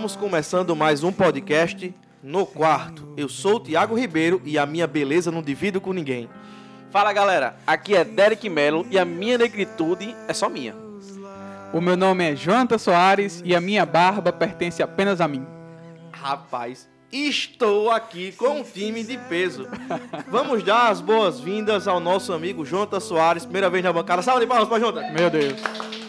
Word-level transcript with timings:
Estamos 0.00 0.16
começando 0.16 0.74
mais 0.74 1.04
um 1.04 1.12
podcast 1.12 1.94
no 2.22 2.46
quarto. 2.46 3.12
Eu 3.18 3.28
sou 3.28 3.56
o 3.56 3.60
Thiago 3.60 3.94
Ribeiro 3.94 4.40
e 4.46 4.58
a 4.58 4.64
minha 4.64 4.86
beleza 4.86 5.30
não 5.30 5.42
divido 5.42 5.78
com 5.78 5.92
ninguém. 5.92 6.26
Fala 6.90 7.12
galera, 7.12 7.56
aqui 7.66 7.94
é 7.94 8.02
Derek 8.02 8.48
Melo 8.48 8.86
e 8.90 8.98
a 8.98 9.04
minha 9.04 9.36
negritude 9.36 10.16
é 10.26 10.32
só 10.32 10.48
minha. 10.48 10.74
O 11.70 11.82
meu 11.82 11.98
nome 11.98 12.24
é 12.24 12.34
Jonathan 12.34 12.78
Soares 12.78 13.42
e 13.44 13.54
a 13.54 13.60
minha 13.60 13.84
barba 13.84 14.32
pertence 14.32 14.82
apenas 14.82 15.20
a 15.20 15.28
mim. 15.28 15.46
Rapaz, 16.12 16.88
estou 17.12 17.90
aqui 17.90 18.32
com 18.32 18.60
um 18.60 18.62
time 18.62 19.04
de 19.04 19.18
peso. 19.18 19.68
Vamos 20.28 20.62
dar 20.62 20.88
as 20.88 21.02
boas-vindas 21.02 21.86
ao 21.86 22.00
nosso 22.00 22.32
amigo 22.32 22.64
Jonathan 22.64 23.00
Soares, 23.00 23.44
primeira 23.44 23.68
vez 23.68 23.84
na 23.84 23.92
bancada. 23.92 24.22
Salve 24.22 24.40
de 24.40 24.46
palmas 24.46 24.66
para 24.66 24.80
Jonathan! 24.80 25.12
Meu 25.12 25.28
Deus. 25.28 25.99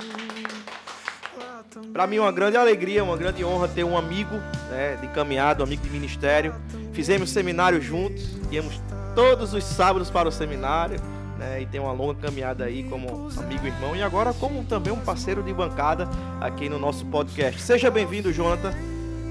Para 1.93 2.07
mim 2.07 2.17
é 2.17 2.21
uma 2.21 2.31
grande 2.31 2.55
alegria, 2.55 3.03
uma 3.03 3.17
grande 3.17 3.43
honra 3.43 3.67
ter 3.67 3.83
um 3.83 3.97
amigo 3.97 4.35
né, 4.69 4.97
de 5.01 5.07
caminhada, 5.09 5.61
um 5.61 5.65
amigo 5.65 5.83
de 5.83 5.89
ministério. 5.89 6.55
Fizemos 6.93 7.29
seminário 7.29 7.81
juntos, 7.81 8.37
íamos 8.49 8.79
todos 9.13 9.53
os 9.53 9.63
sábados 9.63 10.09
para 10.09 10.29
o 10.29 10.31
seminário. 10.31 10.97
Né, 11.37 11.63
e 11.63 11.65
tem 11.65 11.81
uma 11.81 11.91
longa 11.91 12.15
caminhada 12.15 12.63
aí 12.63 12.83
como 12.83 13.29
amigo 13.37 13.65
e 13.65 13.67
irmão. 13.67 13.95
E 13.95 14.01
agora 14.01 14.33
como 14.33 14.63
também 14.63 14.93
um 14.93 14.99
parceiro 14.99 15.43
de 15.43 15.53
bancada 15.53 16.07
aqui 16.39 16.69
no 16.69 16.79
nosso 16.79 17.05
podcast. 17.07 17.61
Seja 17.61 17.91
bem-vindo, 17.91 18.31
Jonathan. 18.31 18.71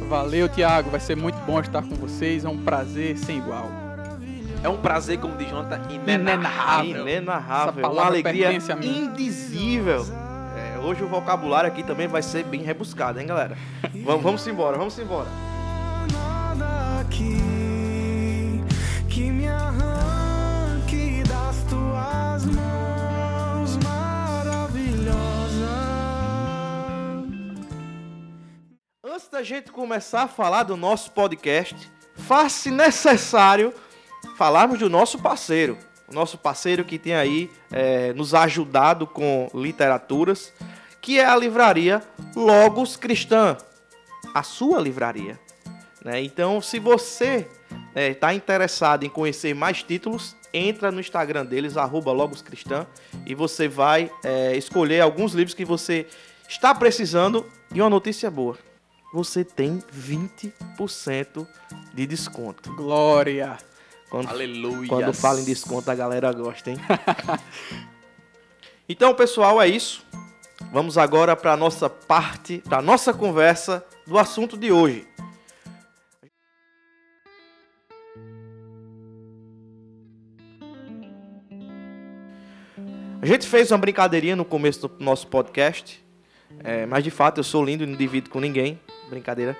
Valeu, 0.08 0.48
Thiago. 0.48 0.91
Vai 0.91 1.00
ser 1.00 1.17
muito 1.17 1.39
bom 1.47 1.61
estar 1.61 1.83
com 1.83 1.95
vocês. 1.95 2.45
É 2.45 2.48
um 2.48 2.58
prazer 2.58 3.17
sem 3.17 3.39
igual. 3.39 3.70
É 4.62 4.69
um 4.69 4.77
prazer, 4.77 5.19
como 5.19 5.34
diz 5.36 5.48
Jonathan, 5.48 5.80
inenarrável. 5.89 7.08
Inenarrável. 7.08 7.70
Essa 7.70 7.78
Uma 7.80 7.89
palavra 7.89 8.11
alegria 8.11 8.48
pertence 8.48 8.70
a 8.70 8.77
mim. 8.77 9.05
indizível. 9.05 10.05
Hoje 10.83 11.05
o 11.05 11.09
vocabulário 11.09 11.69
aqui 11.69 11.83
também 11.83 12.09
vai 12.09 12.23
ser 12.23 12.42
bem 12.45 12.62
rebuscado, 12.62 13.20
hein, 13.20 13.27
galera? 13.27 13.56
vamos, 14.05 14.23
vamos 14.23 14.47
embora, 14.47 14.78
vamos 14.78 14.98
embora. 14.98 15.28
Nada 16.11 17.00
aqui 17.00 17.36
que 19.08 19.31
me 19.31 19.47
arranque 19.47 21.23
das 21.28 21.62
tuas 21.64 22.47
mãos 22.47 23.77
maravilhosas. 23.84 25.20
Antes 29.05 29.28
da 29.28 29.42
gente 29.42 29.70
começar 29.70 30.23
a 30.23 30.28
falar 30.28 30.62
do 30.62 30.78
nosso 30.78 31.11
podcast, 31.11 31.77
faz-se 32.17 32.70
necessário 32.70 33.75
falarmos 34.39 34.78
do 34.78 34.89
nosso 34.89 35.19
parceiro. 35.19 35.77
O 36.11 36.14
nosso 36.14 36.36
parceiro 36.36 36.84
que 36.84 36.98
tem 36.98 37.14
aí 37.14 37.50
é, 37.70 38.12
nos 38.12 38.34
ajudado 38.34 39.06
com 39.06 39.48
literaturas, 39.55 40.52
que 41.00 41.19
é 41.19 41.25
a 41.25 41.36
livraria 41.36 42.02
Logos 42.34 42.97
Cristã, 42.97 43.56
a 44.34 44.42
sua 44.42 44.80
livraria. 44.80 45.39
né? 46.05 46.20
Então, 46.22 46.61
se 46.61 46.78
você 46.78 47.47
está 47.94 48.35
interessado 48.35 49.05
em 49.05 49.08
conhecer 49.08 49.55
mais 49.55 49.83
títulos, 49.83 50.36
entra 50.52 50.90
no 50.90 51.01
Instagram 51.01 51.46
deles, 51.46 51.77
arroba 51.77 52.12
Logos 52.12 52.42
Cristã, 52.42 52.86
e 53.24 53.35
você 53.35 53.68
vai 53.68 54.11
é, 54.24 54.56
escolher 54.56 55.01
alguns 55.01 55.33
livros 55.33 55.55
que 55.55 55.64
você 55.64 56.06
está 56.48 56.74
precisando. 56.74 57.46
E 57.73 57.80
uma 57.80 57.90
notícia 57.90 58.30
boa, 58.30 58.58
você 59.12 59.45
tem 59.45 59.79
20% 59.96 61.46
de 61.95 62.06
desconto. 62.06 62.74
Glória. 62.74 63.58
Quando, 64.11 64.29
Aleluia. 64.29 64.89
quando 64.89 65.15
fala 65.15 65.41
em 65.41 65.45
desconto, 65.45 65.89
a 65.89 65.95
galera 65.95 66.33
gosta, 66.33 66.71
hein? 66.71 66.77
então, 68.89 69.15
pessoal, 69.15 69.63
é 69.63 69.69
isso. 69.69 70.05
Vamos 70.73 70.98
agora 70.98 71.37
para 71.37 71.53
a 71.53 71.57
nossa 71.57 71.89
parte, 71.89 72.59
para 72.59 72.79
a 72.79 72.83
nossa 72.83 73.15
conversa 73.15 73.85
do 74.05 74.19
assunto 74.19 74.57
de 74.59 74.73
hoje. 74.73 75.07
A 83.23 83.27
gente 83.27 83.47
fez 83.47 83.71
uma 83.71 83.79
brincadeirinha 83.79 84.35
no 84.35 84.45
começo 84.45 84.89
do 84.89 85.05
nosso 85.05 85.29
podcast, 85.29 86.03
é, 86.65 86.85
mas 86.85 87.05
de 87.05 87.11
fato 87.11 87.39
eu 87.39 87.45
sou 87.45 87.65
lindo 87.65 87.85
e 87.85 87.87
não 87.87 87.97
divido 87.97 88.29
com 88.29 88.41
ninguém. 88.41 88.81
Brincadeira. 89.09 89.57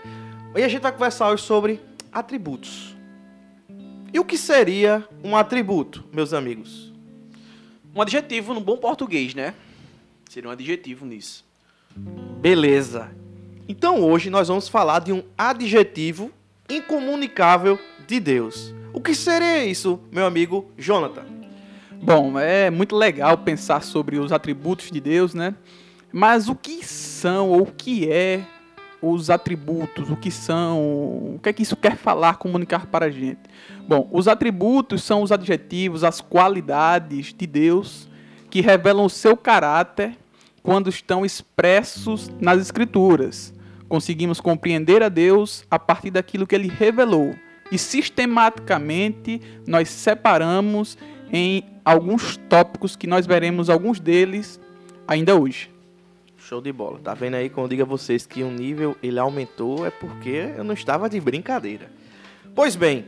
E 0.57 0.63
a 0.63 0.69
gente 0.69 0.83
vai 0.83 0.91
conversar 0.91 1.31
hoje 1.31 1.45
sobre 1.45 1.81
atributos. 2.11 3.00
E 4.13 4.19
o 4.19 4.25
que 4.25 4.37
seria 4.37 5.07
um 5.23 5.37
atributo, 5.37 6.05
meus 6.13 6.33
amigos? 6.33 6.93
Um 7.95 8.03
adjetivo 8.03 8.53
no 8.53 8.61
bom 8.61 8.77
português, 8.77 9.35
né? 9.35 9.55
Seria 10.29 10.49
um 10.49 10.53
adjetivo 10.53 11.07
nisso. 11.07 11.45
Beleza. 12.41 13.11
Então 13.69 14.03
hoje 14.03 14.29
nós 14.31 14.49
vamos 14.49 14.69
falar 14.69 15.01
de 15.01 15.13
um 15.13 15.23
adjetivo 15.39 16.33
incomunicável 16.69 17.79
de 18.07 18.19
Deus. 18.19 18.75
O 18.93 19.01
que 19.01 19.15
seria 19.15 19.65
isso, 19.65 20.01
meu 20.11 20.27
amigo 20.27 20.71
Jonathan? 20.77 21.25
Bom, 22.03 22.37
é 22.39 22.71
muito 22.71 22.97
legal 22.97 23.39
pensar 23.39 23.83
sobre 23.83 24.19
os 24.19 24.33
atributos 24.33 24.91
de 24.91 25.01
Deus, 25.01 25.35
né? 25.35 25.55
Mas 26.13 26.49
o 26.49 26.57
que 26.57 26.85
são 26.85 27.51
ou 27.51 27.63
o 27.63 27.73
que 27.73 28.11
é 28.11 28.45
os 29.03 29.31
atributos? 29.31 30.11
O 30.11 30.17
que 30.17 30.31
são? 30.31 30.79
O 31.35 31.41
que 31.43 31.49
é 31.49 31.53
que 31.53 31.63
isso 31.63 31.77
quer 31.77 31.97
falar, 31.97 32.37
comunicar 32.37 32.87
para 32.87 33.07
a 33.07 33.11
gente? 33.11 33.41
Bom, 33.89 34.09
os 34.13 34.29
atributos 34.29 35.03
são 35.03 35.23
os 35.23 35.33
adjetivos, 35.33 36.05
as 36.05 36.21
qualidades 36.21 37.35
de 37.37 37.47
Deus 37.47 38.09
que 38.51 38.61
revelam 38.61 39.05
o 39.05 39.11
seu 39.11 39.37
caráter 39.37 40.19
quando 40.63 40.89
estão 40.89 41.25
expressos 41.25 42.31
nas 42.41 42.61
Escrituras. 42.61 43.55
Conseguimos 43.89 44.41
compreender 44.41 45.03
a 45.03 45.09
Deus 45.09 45.65
a 45.71 45.79
partir 45.79 46.11
daquilo 46.11 46.47
que 46.47 46.55
ele 46.55 46.69
revelou. 46.69 47.35
E 47.73 47.79
sistematicamente 47.79 49.41
nós 49.67 49.89
separamos 49.89 50.99
em 51.33 51.65
alguns 51.85 52.37
tópicos 52.49 52.97
que 52.97 53.07
nós 53.07 53.27
veremos 53.27 53.71
alguns 53.71 54.01
deles 54.01 54.61
ainda 55.07 55.35
hoje. 55.35 55.71
Show 56.51 56.61
de 56.61 56.73
bola. 56.73 56.99
Tá 56.99 57.15
vendo 57.15 57.35
aí 57.35 57.49
quando 57.49 57.67
eu 57.67 57.69
digo 57.69 57.83
a 57.83 57.85
vocês 57.85 58.27
que 58.27 58.43
o 58.43 58.51
nível 58.51 58.97
ele 59.01 59.21
aumentou 59.21 59.87
é 59.87 59.91
porque 59.91 60.51
eu 60.57 60.65
não 60.65 60.75
estava 60.75 61.09
de 61.09 61.21
brincadeira. 61.21 61.89
Pois 62.57 62.75
bem, 62.75 63.07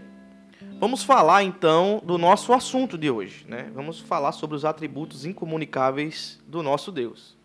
vamos 0.79 1.03
falar 1.03 1.43
então 1.43 2.01
do 2.05 2.17
nosso 2.17 2.53
assunto 2.53 2.97
de 2.97 3.11
hoje, 3.11 3.45
né? 3.49 3.69
Vamos 3.75 3.99
falar 3.99 4.31
sobre 4.31 4.55
os 4.55 4.65
atributos 4.65 5.25
incomunicáveis 5.25 6.41
do 6.47 6.63
nosso 6.63 6.93
Deus. 6.93 7.37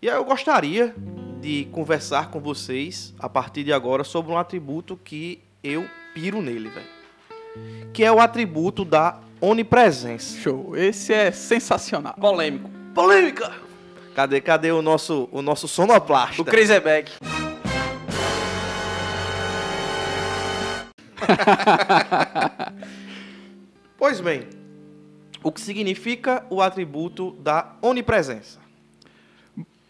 E 0.00 0.08
aí 0.08 0.14
eu 0.14 0.24
gostaria 0.24 0.94
de 1.40 1.64
conversar 1.72 2.30
com 2.30 2.38
vocês 2.38 3.12
a 3.18 3.28
partir 3.28 3.64
de 3.64 3.72
agora 3.72 4.04
sobre 4.04 4.30
um 4.30 4.38
atributo 4.38 4.96
que 5.02 5.40
eu 5.64 5.84
piro 6.14 6.40
nele, 6.40 6.68
velho. 6.68 7.90
Que 7.92 8.04
é 8.04 8.12
o 8.12 8.20
atributo 8.20 8.84
da 8.84 9.18
onipresença. 9.40 10.38
Show. 10.38 10.76
Esse 10.76 11.12
é 11.12 11.32
sensacional. 11.32 12.14
Polêmico. 12.14 12.70
Polêmica! 12.94 13.69
Cadê, 14.14 14.40
cadê 14.40 14.72
o 14.72 14.82
nosso, 14.82 15.28
o 15.32 15.42
nosso 15.42 15.68
sonoplasta? 15.68 16.42
O 16.42 16.44
Crazyback. 16.44 17.12
Pois 24.00 24.18
bem, 24.18 24.44
o 25.42 25.52
que 25.52 25.60
significa 25.60 26.42
o 26.48 26.62
atributo 26.62 27.32
da 27.32 27.76
onipresença? 27.82 28.58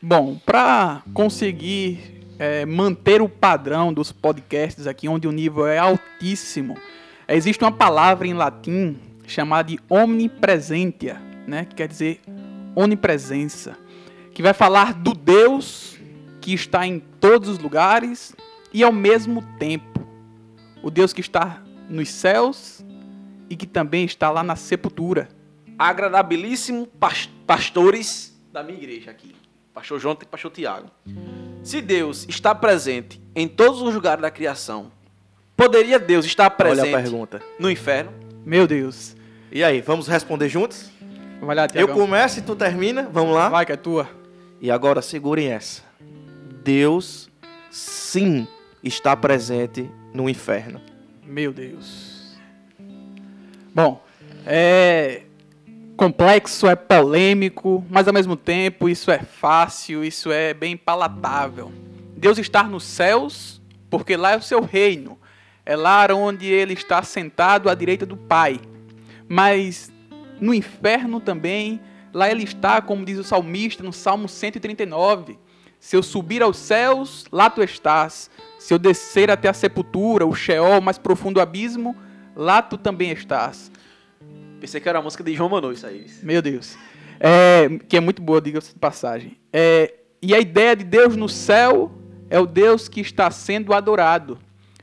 Bom, 0.02 0.36
para 0.44 1.00
conseguir 1.14 2.26
é, 2.36 2.66
manter 2.66 3.22
o 3.22 3.28
padrão 3.28 3.92
dos 3.92 4.10
podcasts 4.10 4.88
aqui, 4.88 5.08
onde 5.08 5.28
o 5.28 5.32
nível 5.32 5.64
é 5.64 5.78
altíssimo, 5.78 6.76
existe 7.28 7.62
uma 7.62 7.70
palavra 7.70 8.26
em 8.26 8.34
latim 8.34 8.98
chamada 9.28 9.68
de 9.68 9.78
omnipresentia, 9.88 11.22
né, 11.46 11.64
que 11.64 11.76
quer 11.76 11.86
dizer 11.86 12.20
onipresença, 12.74 13.78
que 14.34 14.42
vai 14.42 14.52
falar 14.52 14.94
do 14.94 15.14
Deus 15.14 15.96
que 16.40 16.54
está 16.54 16.86
em 16.86 16.98
todos 16.98 17.48
os 17.48 17.58
lugares 17.58 18.34
e 18.72 18.82
ao 18.82 18.92
mesmo 18.92 19.42
tempo 19.58 20.06
o 20.82 20.90
Deus 20.90 21.12
que 21.12 21.20
está 21.20 21.62
nos 21.88 22.08
céus 22.08 22.84
e 23.48 23.56
que 23.56 23.66
também 23.66 24.04
está 24.04 24.30
lá 24.30 24.42
na 24.42 24.56
sepultura. 24.56 25.28
Agradabilíssimo 25.78 26.86
pas- 26.86 27.28
pastores 27.46 28.38
da 28.52 28.62
minha 28.62 28.78
igreja 28.78 29.10
aqui. 29.10 29.34
Pastor 29.74 29.98
Jonathan 30.00 30.24
e 30.24 30.28
pastor 30.28 30.50
Tiago. 30.50 30.90
Se 31.62 31.80
Deus 31.80 32.26
está 32.28 32.54
presente 32.54 33.20
em 33.34 33.46
todos 33.48 33.82
os 33.82 33.94
lugares 33.94 34.22
da 34.22 34.30
criação, 34.30 34.90
poderia 35.56 35.98
Deus 35.98 36.24
estar 36.24 36.44
Olha 36.44 36.50
presente 36.50 36.94
a 36.94 36.98
pergunta. 37.02 37.42
no 37.58 37.70
inferno? 37.70 38.12
Meu 38.46 38.66
Deus. 38.66 39.16
E 39.52 39.62
aí, 39.64 39.80
vamos 39.80 40.06
responder 40.06 40.48
juntos? 40.48 40.90
Vai 41.40 41.56
lá, 41.56 41.66
Eu 41.74 41.88
começo 41.88 42.38
e 42.38 42.42
tu 42.42 42.54
termina? 42.54 43.08
Vamos 43.12 43.34
lá? 43.34 43.48
Vai 43.48 43.66
que 43.66 43.72
é 43.72 43.76
tua. 43.76 44.08
E 44.60 44.70
agora 44.70 45.00
segurem 45.00 45.48
essa. 45.48 45.82
Deus 46.62 47.30
sim 47.70 48.46
está 48.82 49.16
presente 49.16 49.90
no 50.12 50.28
inferno. 50.28 50.80
Meu 51.24 51.52
Deus. 51.52 52.38
Bom, 53.74 54.04
é 54.44 55.22
complexo, 55.96 56.66
é 56.66 56.74
polêmico, 56.74 57.84
mas 57.88 58.08
ao 58.08 58.14
mesmo 58.14 58.34
tempo 58.36 58.88
isso 58.88 59.10
é 59.10 59.18
fácil, 59.18 60.02
isso 60.04 60.32
é 60.32 60.52
bem 60.52 60.76
palatável. 60.76 61.72
Deus 62.16 62.38
está 62.38 62.62
nos 62.64 62.84
céus, 62.84 63.62
porque 63.88 64.16
lá 64.16 64.32
é 64.32 64.36
o 64.36 64.42
seu 64.42 64.60
reino. 64.60 65.18
É 65.64 65.76
lá 65.76 66.06
onde 66.14 66.46
ele 66.46 66.72
está 66.72 67.02
sentado 67.02 67.68
à 67.68 67.74
direita 67.74 68.04
do 68.04 68.16
Pai. 68.16 68.60
Mas 69.28 69.92
no 70.40 70.52
inferno 70.52 71.20
também, 71.20 71.80
lá 72.12 72.30
ele 72.30 72.44
está, 72.44 72.80
como 72.80 73.04
diz 73.04 73.18
o 73.18 73.24
salmista 73.24 73.82
no 73.82 73.92
Salmo 73.92 74.28
139. 74.28 75.38
Se 75.78 75.96
eu 75.96 76.02
subir 76.02 76.42
aos 76.42 76.58
céus, 76.58 77.24
lá 77.32 77.48
tu 77.48 77.62
estás. 77.62 78.30
Se 78.58 78.74
eu 78.74 78.78
descer 78.78 79.30
até 79.30 79.48
a 79.48 79.54
sepultura, 79.54 80.26
o 80.26 80.34
Sheol, 80.34 80.78
o 80.78 80.82
mais 80.82 80.98
profundo 80.98 81.40
abismo, 81.40 81.96
lá 82.36 82.60
tu 82.60 82.76
também 82.76 83.10
estás. 83.10 83.72
Pensei 84.60 84.80
que 84.80 84.88
era 84.88 84.98
a 84.98 85.02
música 85.02 85.24
de 85.24 85.34
João 85.34 85.48
Manu, 85.48 85.72
isso 85.72 85.86
aí. 85.86 86.06
Meu 86.22 86.42
Deus. 86.42 86.76
É, 87.18 87.68
que 87.88 87.96
é 87.96 88.00
muito 88.00 88.20
boa, 88.20 88.40
diga-se 88.40 88.74
de 88.74 88.78
passagem. 88.78 89.38
É, 89.50 89.94
e 90.20 90.34
a 90.34 90.38
ideia 90.38 90.76
de 90.76 90.84
Deus 90.84 91.16
no 91.16 91.28
céu 91.28 91.90
é 92.28 92.38
o 92.38 92.46
Deus 92.46 92.88
que 92.88 93.00
está 93.00 93.30
sendo 93.30 93.72
adorado. 93.72 94.38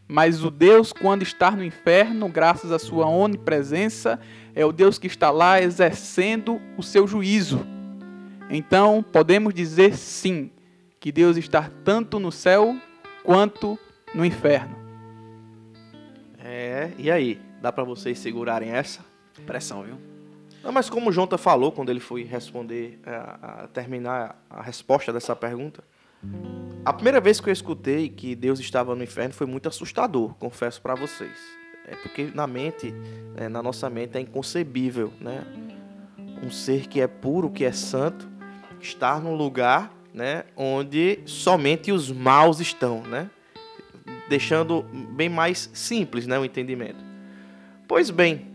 Mas 0.08 0.44
o 0.44 0.50
Deus, 0.50 0.92
quando 0.94 1.22
está 1.22 1.52
no 1.52 1.64
inferno, 1.64 2.30
graças 2.30 2.72
à 2.72 2.80
sua 2.80 3.08
onipresença, 3.08 4.20
é 4.58 4.66
o 4.66 4.72
Deus 4.72 4.98
que 4.98 5.06
está 5.06 5.30
lá 5.30 5.62
exercendo 5.62 6.60
o 6.76 6.82
seu 6.82 7.06
juízo. 7.06 7.64
Então, 8.50 9.04
podemos 9.04 9.54
dizer 9.54 9.96
sim, 9.96 10.50
que 11.00 11.12
Deus 11.12 11.38
está 11.38 11.70
tanto 11.86 12.20
no 12.20 12.32
céu 12.32 12.76
quanto 13.24 13.78
no 14.16 14.26
inferno. 14.26 14.76
É, 16.40 16.90
e 16.98 17.12
aí? 17.12 17.40
Dá 17.62 17.72
pra 17.72 17.84
vocês 17.84 18.18
segurarem 18.18 18.72
essa? 18.72 19.06
Pressão, 19.46 19.84
viu? 19.84 19.98
Não, 20.64 20.72
mas 20.72 20.90
como 20.90 21.12
o 21.12 21.14
Jonta 21.14 21.38
falou 21.38 21.72
quando 21.72 21.92
ele 21.92 22.00
foi 22.00 22.24
responder, 22.24 23.00
é, 23.06 23.12
a, 23.12 23.62
a 23.64 23.68
terminar 23.68 24.44
a 24.50 24.64
resposta 24.64 25.14
dessa 25.14 25.36
pergunta, 25.36 25.84
a 26.84 26.92
primeira 26.92 27.22
vez 27.22 27.40
que 27.40 27.48
eu 27.48 27.54
escutei 27.54 28.10
que 28.10 28.36
Deus 28.36 28.60
estava 28.60 28.96
no 28.96 29.04
inferno 29.04 29.36
foi 29.36 29.46
muito 29.46 29.70
assustador, 29.70 30.34
confesso 30.36 30.82
para 30.82 30.96
vocês. 30.96 31.57
É 31.88 31.96
porque 31.96 32.30
na 32.34 32.46
mente, 32.46 32.92
né, 33.36 33.48
na 33.48 33.64
nossa 33.64 33.90
mente 33.90 34.18
é 34.18 34.22
inconcebível, 34.22 35.12
né? 35.22 35.44
Um 36.44 36.52
ser 36.52 36.88
que 36.88 37.00
é 37.00 37.08
puro, 37.08 37.50
que 37.50 37.64
é 37.64 37.72
santo, 37.72 38.28
estar 38.82 39.22
num 39.22 39.36
lugar, 39.36 39.92
né, 40.14 40.44
onde 40.56 41.20
somente 41.26 41.92
os 41.92 42.12
maus 42.12 42.60
estão, 42.60 43.02
né? 43.02 43.30
Deixando 44.28 44.84
bem 44.84 45.30
mais 45.30 45.70
simples, 45.74 46.28
né, 46.28 46.38
o 46.38 46.44
entendimento. 46.44 47.04
Pois 47.88 48.10
bem, 48.10 48.48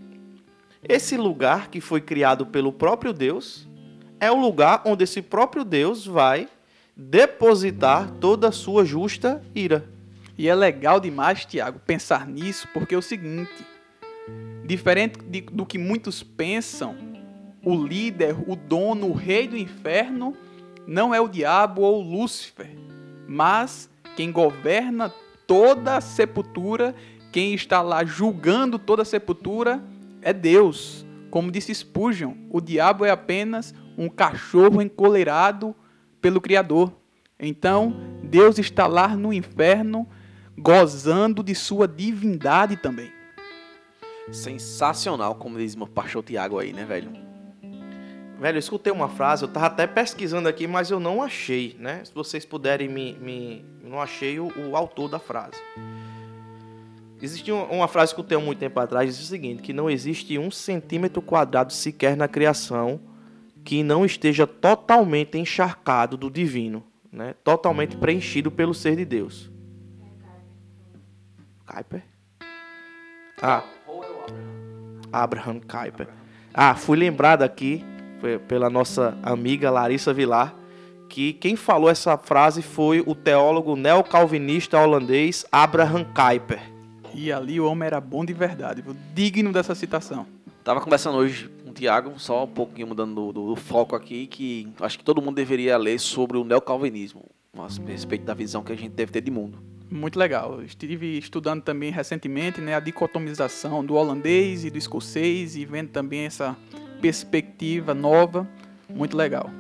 esse 0.87 1.17
lugar 1.17 1.69
que 1.69 1.81
foi 1.81 2.01
criado 2.01 2.45
pelo 2.45 2.73
próprio 2.73 3.13
Deus 3.13 3.67
é 4.21 4.31
o 4.31 4.39
lugar 4.39 4.83
onde 4.85 5.05
esse 5.05 5.23
próprio 5.23 5.65
Deus 5.65 6.07
vai 6.07 6.49
depositar 6.95 8.11
toda 8.21 8.49
a 8.49 8.53
sua 8.53 8.85
justa 8.85 9.43
ira. 9.55 9.89
E 10.37 10.49
é 10.49 10.55
legal 10.55 10.99
demais, 10.99 11.45
Tiago, 11.45 11.79
pensar 11.81 12.27
nisso, 12.27 12.67
porque 12.73 12.95
é 12.95 12.99
o 12.99 13.03
seguinte: 13.03 13.67
diferente 14.65 15.19
de- 15.23 15.43
do 15.43 15.67
que 15.67 15.79
muitos 15.79 16.23
pensam, 16.23 16.97
o 17.65 17.75
líder, 17.75 18.37
o 18.47 18.57
dono, 18.57 19.09
o 19.09 19.13
rei 19.13 19.47
do 19.47 19.57
inferno 19.57 20.35
não 20.87 21.15
é 21.15 21.21
o 21.21 21.29
diabo 21.29 21.83
ou 21.83 22.03
Lúcifer, 22.03 22.71
mas 23.29 23.89
quem 24.17 24.33
governa 24.33 25.13
toda 25.47 25.97
a 25.97 26.01
sepultura, 26.01 26.95
quem 27.31 27.55
está 27.55 27.81
lá 27.83 28.05
julgando 28.05 28.79
toda 28.79 29.03
a 29.03 29.07
sepultura 29.07 29.83
é 30.21 30.33
Deus. 30.33 31.07
Como 31.31 31.51
disse 31.51 31.75
Spurgeon, 31.75 32.35
o 32.51 32.61
diabo 32.61 33.05
é 33.05 33.11
apenas 33.11 33.75
um 33.97 34.09
cachorro 34.09 34.83
encolerado 34.83 35.75
pelo 36.21 36.41
Criador. 36.41 36.93
Então, 37.39 37.95
Deus 38.23 38.59
está 38.59 38.87
lá 38.87 39.17
no 39.17 39.33
inferno, 39.33 40.07
gozando 40.57 41.43
de 41.43 41.55
sua 41.55 41.89
divindade 41.89 42.77
também. 42.77 43.11
Sensacional, 44.31 45.35
como 45.35 45.59
diz 45.59 45.75
meu 45.75 45.87
pastor 45.87 46.23
Tiago 46.23 46.59
aí, 46.59 46.73
né, 46.73 46.85
velho? 46.85 47.11
Velho, 48.39 48.57
eu 48.57 48.61
escutei 48.61 48.93
uma 48.93 49.09
frase, 49.09 49.45
eu 49.45 49.49
tava 49.49 49.67
até 49.67 49.87
pesquisando 49.87 50.49
aqui, 50.49 50.67
mas 50.67 50.91
eu 50.91 50.99
não 50.99 51.23
achei, 51.23 51.77
né? 51.79 52.05
Se 52.05 52.13
vocês 52.13 52.45
puderem 52.45 52.89
me. 52.89 53.13
me 53.21 53.65
não 53.85 54.01
achei 54.01 54.41
o, 54.41 54.51
o 54.71 54.77
autor 54.77 55.09
da 55.09 55.21
frase. 55.21 55.61
Existia 57.21 57.55
uma, 57.55 57.67
uma 57.67 57.89
frase 57.89 58.13
que 58.13 58.21
eu 58.21 58.25
tenho 58.25 58.41
muito 58.41 58.59
tempo 58.59 58.81
atrás, 58.81 59.09
diz 59.09 59.25
o 59.25 59.29
seguinte: 59.29 59.63
que 59.63 59.73
não 59.73 59.89
existe 59.89 60.37
um 60.39 60.51
centímetro 60.51 61.23
quadrado 61.23 61.73
sequer 61.73 62.17
na 62.17 62.27
criação 62.27 63.01
que 63.65 63.85
não 63.85 64.05
esteja 64.05 64.45
totalmente 64.45 65.39
encharcado 65.39 66.17
do 66.17 66.29
divino, 66.29 66.83
né? 67.13 67.37
Totalmente 67.45 67.97
preenchido 67.97 68.51
pelo 68.51 68.75
ser 68.75 68.97
de 68.97 69.05
Deus. 69.05 69.52
Kuyper? 71.67 72.03
Ah, 73.41 73.63
Abraham 75.13 75.61
Kuyper. 75.61 76.09
Ah, 76.55 76.75
fui 76.75 76.97
lembrado 76.99 77.43
aqui 77.43 77.85
pe- 78.21 78.39
pela 78.41 78.69
nossa 78.71 79.17
amiga 79.23 79.71
Larissa 79.71 80.13
Vilar 80.13 80.55
que 81.09 81.35
quem 81.35 81.57
falou 81.57 81.91
essa 81.91 82.17
frase 82.17 82.63
foi 82.63 83.03
o 83.07 83.15
teólogo 83.15 83.77
neocalvinista 83.77 84.79
holandês 84.79 85.45
Abraham 85.53 86.05
Kuyper. 86.05 86.63
E 87.15 87.31
ali 87.31 87.61
o 87.61 87.67
homem 87.67 87.87
era 87.87 88.01
bom 88.01 88.25
de 88.25 88.33
verdade, 88.33 88.83
digno 89.13 89.53
dessa 89.53 89.75
citação. 89.75 90.27
Tava 90.65 90.81
conversando 90.81 91.19
hoje 91.19 91.51
com 91.63 91.71
o 91.71 91.75
Tiago, 91.75 92.13
só 92.19 92.45
um 92.45 92.49
pouquinho 92.49 92.87
mudando 92.87 93.15
do, 93.15 93.33
do- 93.33 93.47
do 93.49 93.57
foco 93.57 93.95
aqui, 93.95 94.27
que 94.27 94.73
acho 94.81 94.97
que 94.99 95.05
todo 95.05 95.21
mundo 95.21 95.35
deveria 95.35 95.77
ler 95.77 95.99
sobre 96.01 96.39
o 96.39 96.45
neocalvinismo, 96.45 97.25
a 97.59 97.67
respeito 97.91 98.25
da 98.25 98.33
visão 98.33 98.63
que 98.63 98.73
a 98.73 98.77
gente 98.77 98.93
deve 98.93 99.13
ter 99.13 99.21
de 99.21 99.31
mundo. 99.31 99.59
Muito 99.93 100.19
legal. 100.19 100.63
Estive 100.63 101.19
estudando 101.19 101.63
também 101.63 101.91
recentemente 101.91 102.61
né, 102.61 102.75
a 102.75 102.81
dicotomização 102.81 103.85
do 103.85 103.95
holandês 103.95 104.65
e 104.65 104.71
do 104.71 104.79
escocês 104.79 105.55
e 105.55 105.65
vendo 105.67 105.91
também 105.91 106.21
essa 106.21 106.57
perspectiva 107.01 107.93
nova. 107.93 108.49
Muito 108.89 109.17
legal. 109.17 109.51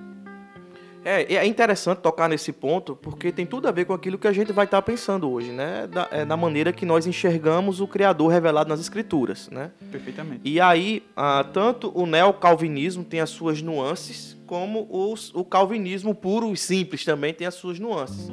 É, 1.05 1.35
é 1.35 1.45
interessante 1.47 1.99
tocar 1.99 2.29
nesse 2.29 2.53
ponto 2.53 2.95
porque 2.95 3.33
tem 3.33 3.45
tudo 3.45 3.67
a 3.67 3.73
ver 3.73 3.85
com 3.85 3.93
aquilo 3.93 4.17
que 4.17 4.27
a 4.29 4.33
gente 4.33 4.53
vai 4.53 4.65
estar 4.67 4.81
pensando 4.83 5.29
hoje, 5.29 5.51
né? 5.51 5.87
Da, 5.89 6.09
é, 6.12 6.25
da 6.25 6.37
maneira 6.37 6.73
que 6.73 6.87
nós 6.87 7.07
enxergamos 7.07 7.81
o 7.81 7.89
Criador 7.89 8.29
revelado 8.31 8.69
nas 8.71 8.81
Escrituras, 8.81 9.51
né? 9.51 9.73
Perfeitamente. 9.91 10.41
E 10.45 10.61
aí, 10.61 11.03
ah, 11.17 11.45
tanto 11.53 11.91
o 11.95 12.07
neocalvinismo 12.07 13.03
tem 13.05 13.19
as 13.21 13.31
suas 13.31 13.61
nuances, 13.61 14.37
como 14.47 14.87
os- 14.89 15.35
o 15.35 15.45
calvinismo 15.45 16.15
puro 16.15 16.53
e 16.53 16.57
simples 16.57 17.05
também 17.05 17.35
tem 17.35 17.49
as 17.49 17.55
suas 17.55 17.81
nuances. 17.81 18.31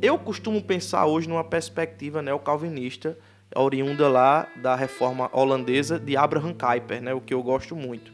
Eu 0.00 0.16
costumo 0.16 0.62
pensar 0.62 1.06
hoje 1.06 1.28
numa 1.28 1.42
perspectiva 1.42 2.22
neocalvinista, 2.22 3.18
oriunda 3.54 4.08
lá 4.08 4.46
da 4.56 4.76
reforma 4.76 5.28
holandesa 5.32 5.98
de 5.98 6.16
Abraham 6.16 6.54
Kuyper, 6.54 7.02
né, 7.02 7.12
o 7.12 7.20
que 7.20 7.34
eu 7.34 7.42
gosto 7.42 7.74
muito. 7.74 8.12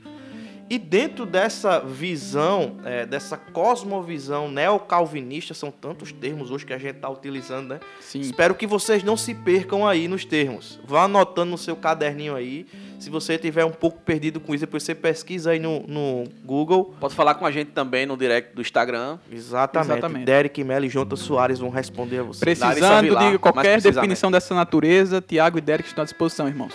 E 0.71 0.79
dentro 0.79 1.27
dessa 1.27 1.79
visão, 1.81 2.79
eh, 2.87 3.05
dessa 3.05 3.37
cosmovisão 3.37 4.51
neocalvinista, 4.51 5.53
são 5.53 5.71
tantos 5.71 6.11
termos 6.11 6.51
hoje 6.51 6.65
que 6.65 6.73
a 6.73 6.79
gente 6.79 6.97
está 6.97 7.09
utilizando, 7.11 7.69
né? 7.69 7.81
Sim. 8.01 8.21
Espero 8.21 8.55
que 8.55 8.67
vocês 8.67 9.03
não 9.03 9.15
se 9.15 9.35
percam 9.35 9.87
aí 9.87 10.09
nos 10.09 10.25
termos. 10.25 10.81
Vá 10.87 11.03
anotando 11.03 11.51
no 11.51 11.59
seu 11.59 11.77
caderninho 11.77 12.35
aí. 12.35 12.67
Se 13.05 13.11
você 13.11 13.37
tiver 13.37 13.67
um 13.67 13.71
pouco 13.71 14.01
perdido 14.01 14.41
com 14.41 14.55
isso, 14.55 14.65
depois 14.65 14.83
você 14.83 14.95
pesquisa 14.95 15.51
aí 15.51 15.59
no, 15.59 15.87
no 15.87 16.25
Google. 16.43 16.95
Pode 16.99 17.15
falar 17.15 17.35
com 17.35 17.45
a 17.45 17.51
gente 17.51 17.71
também 17.71 18.07
no 18.07 18.17
direct 18.17 18.55
do 18.55 18.63
Instagram. 18.63 19.19
Exatamente. 19.31 19.91
Exatamente. 19.91 20.25
Derek 20.25 20.65
Mello 20.65 20.87
e 20.87 20.89
Jonta 20.89 21.15
Soares 21.15 21.59
vão 21.59 21.69
responder 21.69 22.21
a 22.21 22.23
você. 22.23 22.41
Precisando 22.41 23.03
Vilar, 23.03 23.33
de 23.33 23.39
qualquer 23.39 23.83
definição 23.83 24.31
dessa 24.31 24.55
natureza, 24.55 25.21
Tiago 25.21 25.59
e 25.59 25.61
Derek 25.61 25.87
estão 25.87 26.01
à 26.01 26.07
disposição, 26.07 26.49
irmãos. 26.49 26.73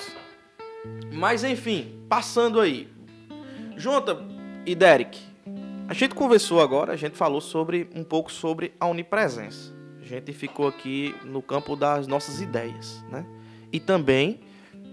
Mas 1.11 1.43
enfim, 1.43 1.99
passando 2.07 2.59
aí. 2.59 2.87
Jonta 3.75 4.23
e 4.67 4.75
Derek, 4.75 5.19
a 5.87 5.95
gente 5.95 6.13
conversou 6.13 6.61
agora, 6.61 6.93
a 6.93 6.95
gente 6.95 7.17
falou 7.17 7.41
sobre 7.41 7.89
um 7.95 8.03
pouco 8.03 8.31
sobre 8.31 8.71
a 8.79 8.85
onipresença. 8.85 9.73
A 9.99 10.05
gente 10.05 10.31
ficou 10.31 10.67
aqui 10.67 11.15
no 11.25 11.41
campo 11.41 11.75
das 11.75 12.05
nossas 12.05 12.39
ideias, 12.39 13.03
né? 13.09 13.25
E 13.73 13.79
também 13.79 14.41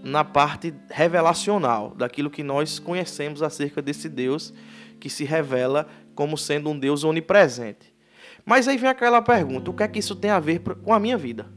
na 0.03 0.23
parte 0.23 0.73
revelacional, 0.89 1.93
daquilo 1.95 2.29
que 2.29 2.43
nós 2.43 2.79
conhecemos 2.79 3.41
acerca 3.41 3.81
desse 3.81 4.07
Deus 4.07 4.53
que 4.99 5.09
se 5.09 5.23
revela 5.23 5.87
como 6.15 6.37
sendo 6.37 6.69
um 6.69 6.77
Deus 6.77 7.03
onipresente. 7.03 7.93
Mas 8.45 8.67
aí 8.67 8.77
vem 8.77 8.89
aquela 8.89 9.21
pergunta: 9.21 9.69
o 9.69 9.73
que 9.73 9.83
é 9.83 9.87
que 9.87 9.99
isso 9.99 10.15
tem 10.15 10.31
a 10.31 10.39
ver 10.39 10.59
com 10.59 10.93
a 10.93 10.99
minha 10.99 11.17
vida? 11.17 11.47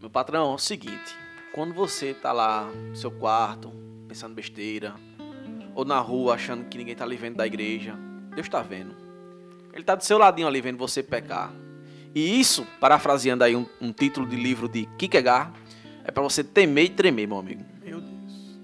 Meu 0.00 0.08
patrão, 0.08 0.52
é 0.52 0.54
o 0.54 0.58
seguinte, 0.58 1.16
quando 1.52 1.74
você 1.74 2.14
tá 2.14 2.32
lá 2.32 2.64
no 2.66 2.96
seu 2.96 3.10
quarto, 3.10 3.72
pensando 4.06 4.34
besteira, 4.34 4.94
ou 5.74 5.84
na 5.84 5.98
rua 5.98 6.34
achando 6.34 6.64
que 6.68 6.78
ninguém 6.78 6.94
tá 6.94 7.04
lhe 7.04 7.16
vendo 7.16 7.36
da 7.36 7.46
igreja, 7.46 7.94
Deus 8.34 8.48
tá 8.48 8.62
vendo. 8.62 8.94
Ele 9.72 9.84
tá 9.84 9.94
do 9.94 10.04
seu 10.04 10.18
ladinho 10.18 10.48
ali 10.48 10.60
vendo 10.60 10.78
você 10.78 11.02
pecar. 11.02 11.52
E 12.14 12.40
isso, 12.40 12.66
parafraseando 12.80 13.44
aí 13.44 13.54
um, 13.54 13.66
um 13.80 13.92
título 13.92 14.26
de 14.26 14.36
livro 14.36 14.68
de 14.68 14.86
Kierkegaard, 14.96 15.52
É 16.08 16.10
pra 16.10 16.22
você 16.22 16.42
temer 16.42 16.86
e 16.86 16.88
tremer, 16.88 17.28
meu 17.28 17.36
amigo. 17.36 17.62
Meu 17.84 18.00
Deus. 18.00 18.58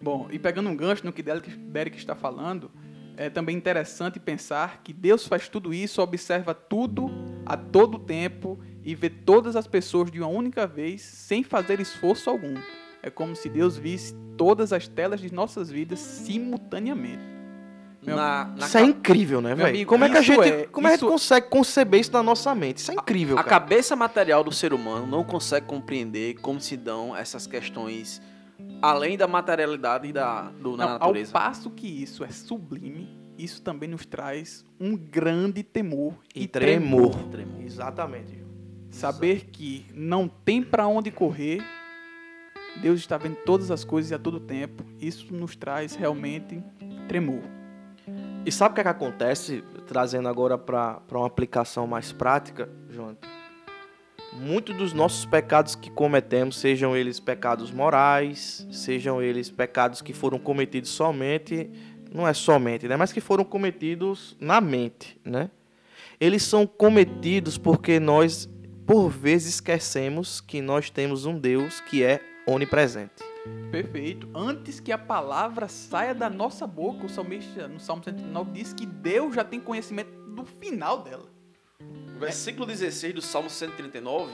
Bom, 0.00 0.28
e 0.30 0.38
pegando 0.38 0.70
um 0.70 0.74
gancho 0.74 1.04
no 1.04 1.12
que 1.12 1.22
Derek 1.22 1.98
está 1.98 2.14
falando, 2.14 2.70
é 3.18 3.28
também 3.28 3.54
interessante 3.54 4.18
pensar 4.18 4.80
que 4.82 4.90
Deus 4.94 5.26
faz 5.26 5.46
tudo 5.46 5.74
isso, 5.74 6.00
observa 6.00 6.54
tudo 6.54 7.10
a 7.44 7.54
todo 7.54 7.98
tempo 7.98 8.58
e 8.82 8.94
vê 8.94 9.10
todas 9.10 9.56
as 9.56 9.66
pessoas 9.66 10.10
de 10.10 10.20
uma 10.20 10.28
única 10.28 10.66
vez 10.66 11.02
sem 11.02 11.42
fazer 11.42 11.80
esforço 11.80 12.30
algum. 12.30 12.54
É 13.02 13.10
como 13.10 13.36
se 13.36 13.50
Deus 13.50 13.76
visse 13.76 14.14
todas 14.38 14.72
as 14.72 14.88
telas 14.88 15.20
de 15.20 15.30
nossas 15.30 15.70
vidas 15.70 15.98
simultaneamente. 15.98 17.39
Meu- 18.02 18.16
Na, 18.16 18.46
na 18.56 18.66
Isso 18.66 18.78
é 18.78 18.80
ca- 18.80 18.86
incrível, 18.86 19.40
né, 19.42 19.54
velho? 19.54 19.86
Como 19.86 20.04
é 20.04 20.08
que 20.08 20.16
a 20.16 20.20
isso 20.20 20.32
gente, 20.32 20.48
é- 20.48 20.66
como 20.66 20.86
é 20.86 20.90
que 20.90 20.94
a 20.94 20.96
gente 20.96 21.04
isso- 21.04 21.12
consegue 21.12 21.48
conceber 21.48 22.00
isso 22.00 22.12
na 22.12 22.22
nossa 22.22 22.54
mente? 22.54 22.78
Isso 22.78 22.90
é 22.90 22.94
incrível, 22.94 23.36
A 23.38 23.44
cara. 23.44 23.60
cabeça 23.60 23.94
material 23.94 24.42
do 24.42 24.50
ser 24.50 24.72
humano 24.72 25.06
não 25.06 25.22
consegue 25.22 25.66
compreender 25.66 26.34
como 26.40 26.58
se 26.60 26.76
dão 26.78 27.14
essas 27.14 27.46
questões 27.46 28.22
além 28.80 29.18
da 29.18 29.26
materialidade 29.28 30.08
e 30.08 30.12
da, 30.12 30.50
do, 30.50 30.76
da 30.76 30.84
Não, 30.84 30.92
ao 30.94 30.98
natureza. 30.98 31.32
passo 31.32 31.70
que 31.70 31.86
isso 31.86 32.24
é 32.24 32.30
sublime, 32.30 33.06
isso 33.36 33.60
também 33.60 33.88
nos 33.90 34.06
traz 34.06 34.64
um 34.80 34.96
grande 34.96 35.62
temor 35.62 36.14
E 36.34 36.44
e, 36.44 36.48
tremor. 36.48 37.14
Tremor. 37.30 37.60
Exatamente. 37.62 38.38
Saber 38.90 39.46
que 39.52 39.84
não 39.94 40.26
tem 40.26 40.62
para 40.62 40.86
onde 40.88 41.10
correr, 41.10 41.62
Deus 42.80 42.98
está 43.00 43.18
vendo 43.18 43.36
todas 43.44 43.70
as 43.70 43.84
coisas 43.84 44.10
e 44.10 44.14
a 44.14 44.18
todo 44.18 44.40
tempo, 44.40 44.84
isso 44.98 45.32
nos 45.34 45.54
traz 45.54 45.94
realmente 45.94 46.62
tremor. 47.06 47.42
E 48.44 48.50
sabe 48.50 48.72
o 48.72 48.74
que, 48.74 48.80
é 48.80 48.84
que 48.84 48.88
acontece, 48.88 49.62
trazendo 49.86 50.28
agora 50.28 50.56
para 50.56 51.02
uma 51.12 51.26
aplicação 51.26 51.86
mais 51.86 52.10
prática, 52.10 52.70
João? 52.88 53.16
Muitos 54.32 54.74
dos 54.76 54.92
nossos 54.94 55.26
pecados 55.26 55.74
que 55.74 55.90
cometemos, 55.90 56.56
sejam 56.56 56.96
eles 56.96 57.20
pecados 57.20 57.70
morais, 57.70 58.66
sejam 58.70 59.20
eles 59.20 59.50
pecados 59.50 60.00
que 60.00 60.14
foram 60.14 60.38
cometidos 60.38 60.88
somente, 60.90 61.68
não 62.12 62.26
é 62.26 62.32
somente, 62.32 62.88
né, 62.88 62.96
mas 62.96 63.12
que 63.12 63.20
foram 63.20 63.44
cometidos 63.44 64.36
na 64.40 64.60
mente, 64.60 65.20
né? 65.24 65.50
Eles 66.18 66.42
são 66.42 66.66
cometidos 66.66 67.58
porque 67.58 68.00
nós, 68.00 68.48
por 68.86 69.08
vezes, 69.10 69.54
esquecemos 69.54 70.40
que 70.40 70.62
nós 70.62 70.90
temos 70.90 71.26
um 71.26 71.38
Deus 71.38 71.80
que 71.80 72.02
é 72.02 72.20
onipresente. 72.46 73.29
Perfeito. 73.70 74.28
Antes 74.34 74.80
que 74.80 74.92
a 74.92 74.98
palavra 74.98 75.68
saia 75.68 76.14
da 76.14 76.28
nossa 76.28 76.66
boca, 76.66 77.06
o 77.06 77.08
salmista 77.08 77.68
no 77.68 77.80
Salmo 77.80 78.02
109 78.04 78.50
diz 78.52 78.72
que 78.72 78.84
Deus 78.84 79.34
já 79.34 79.44
tem 79.44 79.60
conhecimento 79.60 80.10
do 80.30 80.44
final 80.44 81.02
dela. 81.02 81.26
O 82.16 82.18
versículo 82.18 82.66
16 82.66 83.14
do 83.14 83.22
Salmo 83.22 83.48
139, 83.48 84.32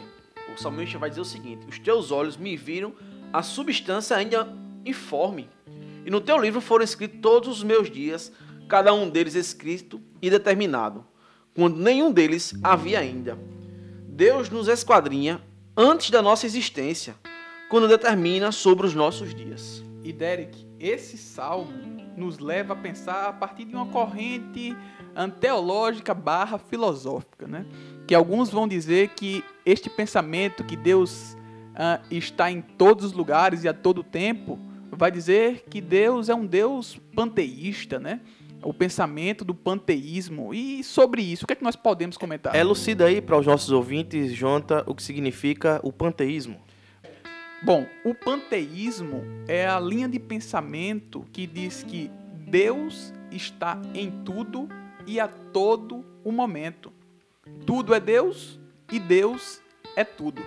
o 0.53 0.61
salmista 0.61 0.99
vai 0.99 1.09
dizer 1.09 1.21
o 1.21 1.25
seguinte: 1.25 1.67
Os 1.69 1.79
teus 1.79 2.11
olhos 2.11 2.37
me 2.37 2.57
viram 2.57 2.95
a 3.33 3.43
substância 3.43 4.17
ainda 4.17 4.49
informe, 4.85 5.49
e 6.05 6.11
no 6.11 6.21
teu 6.21 6.39
livro 6.39 6.61
foram 6.61 6.85
escritos 6.85 7.21
todos 7.21 7.49
os 7.49 7.63
meus 7.63 7.91
dias, 7.91 8.33
cada 8.69 8.93
um 8.93 9.09
deles 9.09 9.35
escrito 9.35 10.01
e 10.21 10.31
determinado, 10.31 11.07
quando 11.55 11.77
nenhum 11.77 12.11
deles 12.11 12.55
havia 12.63 12.99
ainda. 12.99 13.39
Deus 14.09 14.49
nos 14.49 14.67
esquadrinha 14.67 15.41
antes 15.77 16.11
da 16.11 16.23
nossa 16.23 16.47
existência, 16.47 17.15
quando 17.69 17.89
determina 17.89 18.53
sobre 18.53 18.87
os 18.87 18.95
nossos 18.95 19.35
dias. 19.35 19.85
E 20.03 20.13
Derek, 20.13 20.67
esse 20.79 21.19
salmo 21.19 21.97
nos 22.17 22.39
leva 22.39 22.73
a 22.73 22.77
pensar 22.77 23.29
a 23.29 23.33
partir 23.33 23.65
de 23.65 23.75
uma 23.75 23.87
corrente 23.87 24.77
teológica 25.41 26.15
barra 26.15 26.59
filosófica, 26.59 27.47
né? 27.47 27.67
Que 28.07 28.15
alguns 28.15 28.51
vão 28.51 28.69
dizer 28.69 29.09
que 29.11 29.43
este 29.65 29.91
pensamento 29.91 30.63
que 30.63 30.77
Deus 30.77 31.37
ah, 31.75 32.01
está 32.11 32.51
em 32.51 32.61
todos 32.61 33.05
os 33.05 33.13
lugares 33.13 33.65
e 33.65 33.69
a 33.69 33.75
todo 33.75 34.03
tempo, 34.03 34.59
vai 34.91 35.11
dizer 35.11 35.65
que 35.69 35.81
Deus 35.81 36.29
é 36.29 36.35
um 36.35 36.47
Deus 36.47 36.99
panteísta, 37.15 37.99
né? 37.99 38.21
O 38.63 38.73
pensamento 38.73 39.45
do 39.45 39.55
panteísmo. 39.55 40.55
E 40.55 40.83
sobre 40.83 41.23
isso, 41.23 41.45
o 41.45 41.47
que 41.47 41.53
é 41.53 41.57
que 41.57 41.65
nós 41.65 41.77
podemos 41.77 42.17
comentar? 42.17 42.55
Elucida 42.55 43.07
aí 43.07 43.21
para 43.21 43.39
os 43.39 43.47
nossos 43.47 43.71
ouvintes, 43.71 44.35
Jonta, 44.35 44.83
o 44.87 44.95
que 44.95 45.03
significa 45.03 45.81
o 45.83 45.93
panteísmo. 45.93 46.66
Bom, 47.67 47.85
o 48.05 48.15
panteísmo 48.15 49.25
é 49.49 49.67
a 49.67 49.81
linha 49.81 50.09
de 50.09 50.21
pensamento 50.21 51.27
que 51.33 51.49
diz 51.49 51.83
que 51.83 52.09
Deus 52.47 53.13
está 53.29 53.83
em 53.93 54.09
tudo 54.25 54.69
e 55.05 55.19
a 55.19 55.27
todo 55.27 56.05
o 56.23 56.31
momento. 56.31 56.93
Tudo 57.67 57.93
é 57.93 57.99
Deus 57.99 58.57
e 58.93 59.01
Deus 59.01 59.61
é 59.97 60.05
tudo. 60.05 60.41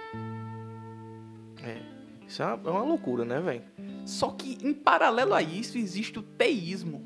Isso 2.26 2.42
é 2.42 2.46
uma, 2.46 2.70
é 2.70 2.72
uma 2.72 2.84
loucura, 2.84 3.26
né, 3.26 3.42
velho? 3.42 3.64
Só 4.06 4.30
que 4.30 4.58
em 4.66 4.74
paralelo 4.74 5.34
a 5.34 5.42
isso 5.42 5.78
existe 5.78 6.20
o 6.20 6.22
teísmo. 6.22 7.04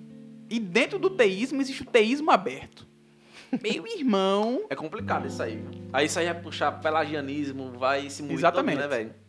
E 0.47 0.59
dentro 0.59 0.99
do 0.99 1.09
teísmo 1.09 1.59
existe 1.59 1.81
o 1.81 1.85
teísmo 1.87 2.29
aberto. 2.29 2.85
Meu 3.63 3.87
irmão, 3.87 4.67
É 4.69 4.75
complicado 4.75 5.25
isso 5.27 5.41
aí. 5.41 5.55
viu? 5.55 5.71
Aí 5.91 6.05
isso 6.05 6.19
aí 6.19 6.25
vai 6.25 6.39
puxar 6.39 6.71
pelagianismo, 6.73 7.71
vai 7.79 8.11
se 8.11 8.21
mover 8.21 8.37
Exatamente. 8.37 8.77
todo, 8.77 8.89
né, 8.91 8.95
velho? 8.95 9.22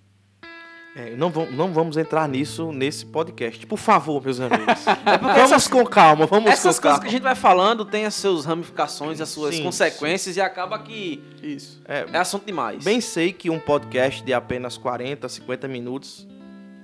É, 0.97 1.17
não, 1.17 1.29
vamos, 1.29 1.53
não 1.55 1.73
vamos 1.73 1.97
entrar 1.97 2.29
nisso 2.29 2.71
nesse 2.71 3.05
podcast. 3.05 3.67
Por 3.67 3.79
favor, 3.79 4.23
meus 4.23 4.39
amigos. 4.39 4.85
vamos 5.35 5.67
com 5.67 5.85
calma, 5.85 6.25
vamos 6.25 6.49
Essas 6.49 6.79
com 6.79 6.83
coisas 6.83 6.99
calma. 6.99 7.01
que 7.01 7.09
a 7.09 7.11
gente 7.11 7.23
vai 7.23 7.35
falando 7.35 7.85
tem 7.85 8.07
as 8.07 8.15
suas 8.15 8.45
ramificações, 8.45 9.21
as 9.21 9.29
suas 9.29 9.57
Sim, 9.57 9.65
consequências 9.65 10.37
e 10.37 10.41
acaba 10.41 10.79
que 10.79 11.21
isso. 11.43 11.83
É, 11.85 12.07
é 12.13 12.19
assunto 12.19 12.47
demais. 12.47 12.85
bem 12.85 13.01
sei 13.01 13.33
que 13.33 13.51
um 13.51 13.59
podcast 13.59 14.23
de 14.23 14.33
apenas 14.33 14.79
40, 14.79 15.29
50 15.29 15.67
minutos 15.67 16.29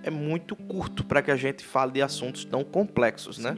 é 0.02 0.10
muito 0.10 0.56
curto 0.56 1.04
para 1.04 1.22
que 1.22 1.30
a 1.30 1.36
gente 1.36 1.64
fale 1.64 1.92
de 1.92 2.02
assuntos 2.02 2.44
tão 2.44 2.64
complexos, 2.64 3.38
né? 3.38 3.56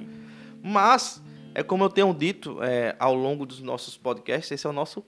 Mas, 0.63 1.23
é 1.55 1.63
como 1.63 1.85
eu 1.85 1.89
tenho 1.89 2.13
dito 2.13 2.63
é, 2.63 2.95
ao 2.99 3.15
longo 3.15 3.47
dos 3.47 3.63
nossos 3.63 3.97
podcasts, 3.97 4.51
esse 4.51 4.67
é 4.67 4.71
o 4.71 4.73
nosso 4.73 5.03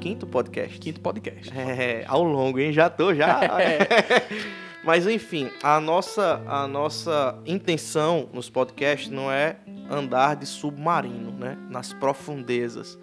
quinto 0.00 0.26
podcast. 0.26 0.78
Quinto 0.78 1.02
podcast. 1.02 1.52
É, 1.54 2.04
ao 2.08 2.22
longo, 2.22 2.58
hein? 2.58 2.72
Já 2.72 2.88
tô, 2.88 3.14
já. 3.14 3.40
Mas 4.86 5.04
enfim, 5.04 5.50
a 5.64 5.80
nossa, 5.80 6.40
a 6.46 6.68
nossa 6.68 7.36
intenção 7.44 8.30
nos 8.32 8.48
podcasts 8.48 9.10
não 9.10 9.32
é 9.32 9.56
andar 9.90 10.36
de 10.36 10.46
submarino, 10.46 11.32
né? 11.32 11.58
Nas 11.68 11.92
profundezas. 11.92 12.96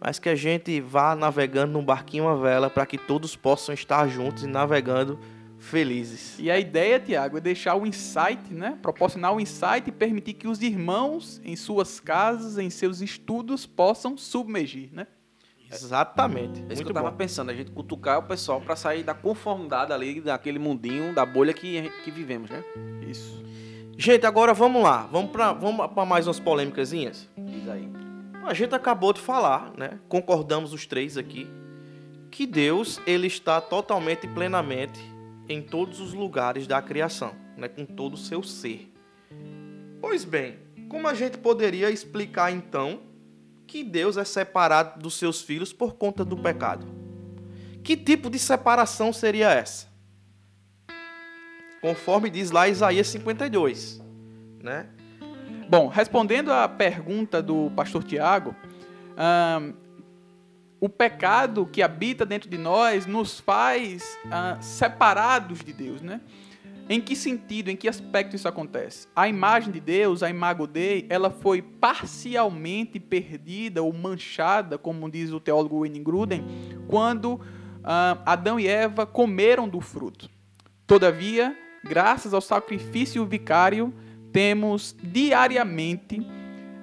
Mas 0.00 0.18
que 0.18 0.28
a 0.28 0.34
gente 0.34 0.80
vá 0.80 1.14
navegando 1.14 1.74
num 1.74 1.84
barquinho 1.84 2.26
à 2.26 2.34
vela 2.34 2.68
para 2.68 2.84
que 2.84 2.98
todos 2.98 3.36
possam 3.36 3.72
estar 3.72 4.08
juntos 4.08 4.42
e 4.42 4.48
navegando 4.48 5.20
felizes. 5.56 6.36
E 6.36 6.50
a 6.50 6.58
ideia, 6.58 6.98
Tiago, 6.98 7.38
é 7.38 7.40
deixar 7.40 7.76
o 7.76 7.86
insight, 7.86 8.52
né? 8.52 8.76
Proporcionar 8.82 9.32
o 9.32 9.40
insight 9.40 9.84
e 9.86 9.92
permitir 9.92 10.34
que 10.34 10.48
os 10.48 10.60
irmãos, 10.60 11.40
em 11.44 11.54
suas 11.54 12.00
casas, 12.00 12.58
em 12.58 12.70
seus 12.70 13.00
estudos, 13.00 13.66
possam 13.66 14.16
submergir, 14.16 14.90
né? 14.92 15.06
Exatamente. 15.70 16.60
É 16.60 16.64
isso 16.64 16.66
que 16.68 16.74
Muito 16.74 16.88
eu 16.88 16.94
tava 16.94 17.10
bom. 17.10 17.16
pensando, 17.16 17.50
a 17.50 17.54
gente 17.54 17.70
cutucar 17.70 18.18
o 18.18 18.22
pessoal 18.24 18.60
pra 18.60 18.74
sair 18.74 19.02
da 19.02 19.14
conformidade 19.14 19.92
ali, 19.92 20.20
daquele 20.20 20.58
mundinho, 20.58 21.14
da 21.14 21.24
bolha 21.24 21.52
que, 21.52 21.90
que 22.04 22.10
vivemos, 22.10 22.50
né? 22.50 22.62
Isso. 23.08 23.40
Gente, 23.96 24.24
agora 24.26 24.54
vamos 24.54 24.82
lá. 24.82 25.06
Vamos 25.12 25.30
para 25.30 25.52
vamos 25.52 25.86
pra 25.92 26.04
mais 26.04 26.26
umas 26.26 26.40
polêmicasinhas. 26.40 27.28
Diz 27.36 27.68
aí. 27.68 27.88
A 28.44 28.54
gente 28.54 28.74
acabou 28.74 29.12
de 29.12 29.20
falar, 29.20 29.72
né? 29.76 29.98
Concordamos 30.08 30.72
os 30.72 30.86
três 30.86 31.16
aqui 31.16 31.46
que 32.30 32.46
Deus 32.46 33.00
ele 33.06 33.26
está 33.26 33.60
totalmente 33.60 34.24
e 34.24 34.28
plenamente 34.28 35.00
em 35.48 35.60
todos 35.60 36.00
os 36.00 36.14
lugares 36.14 36.66
da 36.66 36.80
criação, 36.80 37.32
né? 37.56 37.68
Com 37.68 37.84
todo 37.84 38.14
o 38.14 38.16
seu 38.16 38.42
ser. 38.42 38.90
Pois 40.00 40.24
bem, 40.24 40.56
como 40.88 41.06
a 41.06 41.14
gente 41.14 41.36
poderia 41.38 41.90
explicar 41.90 42.50
então 42.50 43.00
que 43.70 43.84
Deus 43.84 44.16
é 44.16 44.24
separado 44.24 45.00
dos 45.00 45.14
seus 45.14 45.40
filhos 45.40 45.72
por 45.72 45.94
conta 45.94 46.24
do 46.24 46.36
pecado? 46.36 46.84
Que 47.84 47.96
tipo 47.96 48.28
de 48.28 48.36
separação 48.36 49.12
seria 49.12 49.48
essa? 49.48 49.86
Conforme 51.80 52.28
diz 52.28 52.50
lá 52.50 52.68
Isaías 52.68 53.06
52, 53.06 54.02
né? 54.60 54.88
Bom, 55.68 55.86
respondendo 55.86 56.52
à 56.52 56.68
pergunta 56.68 57.40
do 57.40 57.70
pastor 57.76 58.02
Tiago, 58.02 58.56
ahn, 59.16 59.72
o 60.80 60.88
pecado 60.88 61.64
que 61.64 61.80
habita 61.80 62.26
dentro 62.26 62.50
de 62.50 62.58
nós 62.58 63.06
nos 63.06 63.38
faz 63.38 64.18
ah, 64.32 64.58
separados 64.60 65.60
de 65.60 65.72
Deus, 65.72 66.02
né? 66.02 66.20
Em 66.92 67.00
que 67.00 67.14
sentido, 67.14 67.70
em 67.70 67.76
que 67.76 67.88
aspecto 67.88 68.34
isso 68.34 68.48
acontece? 68.48 69.06
A 69.14 69.28
imagem 69.28 69.70
de 69.70 69.78
Deus, 69.78 70.24
a 70.24 70.28
imago 70.28 70.66
Dei, 70.66 71.06
ela 71.08 71.30
foi 71.30 71.62
parcialmente 71.62 72.98
perdida 72.98 73.80
ou 73.80 73.92
manchada, 73.92 74.76
como 74.76 75.08
diz 75.08 75.30
o 75.30 75.38
teólogo 75.38 75.78
Wayne 75.78 76.00
Gruden, 76.00 76.44
quando 76.88 77.40
ah, 77.84 78.18
Adão 78.26 78.58
e 78.58 78.66
Eva 78.66 79.06
comeram 79.06 79.68
do 79.68 79.80
fruto. 79.80 80.28
Todavia, 80.84 81.56
graças 81.84 82.34
ao 82.34 82.40
sacrifício 82.40 83.24
vicário, 83.24 83.94
temos 84.32 84.96
diariamente 85.00 86.20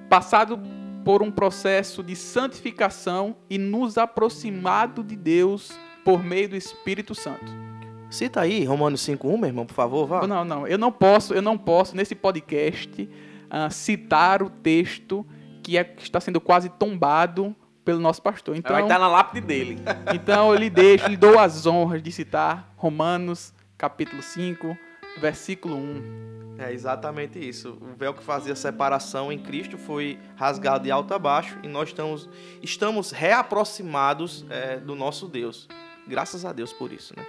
passado 0.09 0.57
por 1.03 1.21
um 1.21 1.29
processo 1.29 2.01
de 2.01 2.15
santificação 2.15 3.35
e 3.49 3.57
nos 3.57 3.97
aproximado 3.97 5.03
de 5.03 5.17
Deus 5.17 5.77
por 6.05 6.23
meio 6.23 6.47
do 6.47 6.55
Espírito 6.55 7.13
Santo. 7.13 7.66
Cita 8.09 8.41
aí, 8.41 8.63
Romanos 8.63 9.01
5.1, 9.01 9.37
meu 9.37 9.47
irmão, 9.47 9.65
por 9.65 9.73
favor, 9.73 10.07
vá. 10.07 10.25
Não, 10.25 10.45
não, 10.45 10.65
eu 10.67 10.77
não 10.77 10.91
posso, 10.91 11.33
eu 11.33 11.41
não 11.41 11.57
posso 11.57 11.95
nesse 11.95 12.15
podcast 12.15 13.09
ah, 13.49 13.69
citar 13.69 14.41
o 14.41 14.49
texto 14.49 15.25
que, 15.61 15.77
é, 15.77 15.83
que 15.83 16.03
está 16.03 16.19
sendo 16.19 16.39
quase 16.39 16.69
tombado 16.69 17.55
pelo 17.83 17.99
nosso 17.99 18.21
pastor. 18.21 18.53
Vai 18.53 18.59
Então, 18.59 18.79
estar 18.79 18.99
na 18.99 19.07
lápide 19.07 19.45
dele. 19.45 19.79
então 20.15 20.51
eu 20.53 20.57
lhe 20.57 20.69
deixo, 20.69 21.07
lhe 21.07 21.17
dou 21.17 21.37
as 21.37 21.65
honras 21.65 22.01
de 22.01 22.11
citar 22.11 22.73
Romanos, 22.77 23.53
capítulo 23.77 24.21
5, 24.21 24.77
versículo 25.19 25.75
1. 25.75 26.27
É 26.59 26.73
exatamente 26.73 27.37
isso. 27.37 27.77
O 27.81 27.95
véu 27.95 28.13
que 28.13 28.23
fazia 28.23 28.55
separação 28.55 29.31
em 29.31 29.37
Cristo 29.37 29.77
foi 29.77 30.17
rasgado 30.35 30.85
de 30.85 30.91
alto 30.91 31.13
a 31.13 31.19
baixo 31.19 31.57
e 31.61 31.67
nós 31.67 31.89
estamos, 31.89 32.27
estamos 32.63 33.11
reaproximados 33.11 34.45
é, 34.49 34.77
do 34.77 34.95
nosso 34.95 35.27
Deus. 35.27 35.67
Graças 36.07 36.45
a 36.45 36.53
Deus 36.53 36.71
por 36.71 36.91
isso, 36.91 37.13
né? 37.15 37.25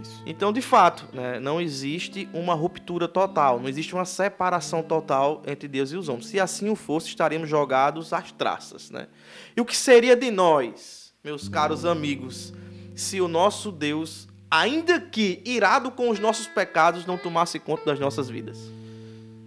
Isso. 0.00 0.22
Então, 0.24 0.52
de 0.52 0.62
fato, 0.62 1.06
né, 1.12 1.38
não 1.38 1.60
existe 1.60 2.28
uma 2.32 2.54
ruptura 2.54 3.06
total, 3.06 3.60
não 3.60 3.68
existe 3.68 3.94
uma 3.94 4.04
separação 4.04 4.82
total 4.82 5.42
entre 5.46 5.68
Deus 5.68 5.92
e 5.92 5.96
os 5.96 6.08
homens. 6.08 6.26
Se 6.26 6.40
assim 6.40 6.68
o 6.68 6.76
fosse, 6.76 7.08
estaríamos 7.08 7.48
jogados 7.48 8.12
às 8.12 8.32
traças, 8.32 8.90
né? 8.90 9.08
E 9.56 9.60
o 9.60 9.64
que 9.64 9.76
seria 9.76 10.16
de 10.16 10.30
nós, 10.30 11.12
meus 11.22 11.48
caros 11.48 11.84
amigos, 11.84 12.52
se 12.94 13.20
o 13.20 13.28
nosso 13.28 13.70
Deus, 13.70 14.26
ainda 14.50 14.98
que 15.00 15.42
irado 15.44 15.90
com 15.90 16.08
os 16.08 16.18
nossos 16.18 16.46
pecados, 16.46 17.04
não 17.04 17.18
tomasse 17.18 17.58
conta 17.58 17.84
das 17.84 17.98
nossas 17.98 18.28
vidas? 18.28 18.58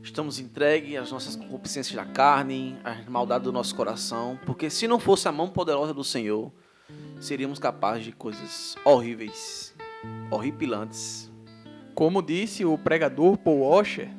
Estamos 0.03 0.39
entregues 0.39 0.97
às 0.97 1.11
nossas 1.11 1.35
concupiscências 1.35 1.95
da 1.95 2.05
carne, 2.05 2.77
às 2.83 3.05
maldades 3.07 3.43
do 3.43 3.51
nosso 3.51 3.75
coração, 3.75 4.39
porque 4.45 4.69
se 4.69 4.88
não 4.88 4.99
fosse 4.99 5.27
a 5.27 5.31
mão 5.31 5.49
poderosa 5.49 5.93
do 5.93 6.03
Senhor, 6.03 6.51
seríamos 7.19 7.59
capazes 7.59 8.05
de 8.05 8.11
coisas 8.11 8.75
horríveis, 8.83 9.75
horripilantes. 10.31 11.29
Como 11.93 12.21
disse 12.21 12.63
o 12.63 12.77
pregador 12.77 13.38
Paul 13.38 13.59
Washer, 13.59 14.09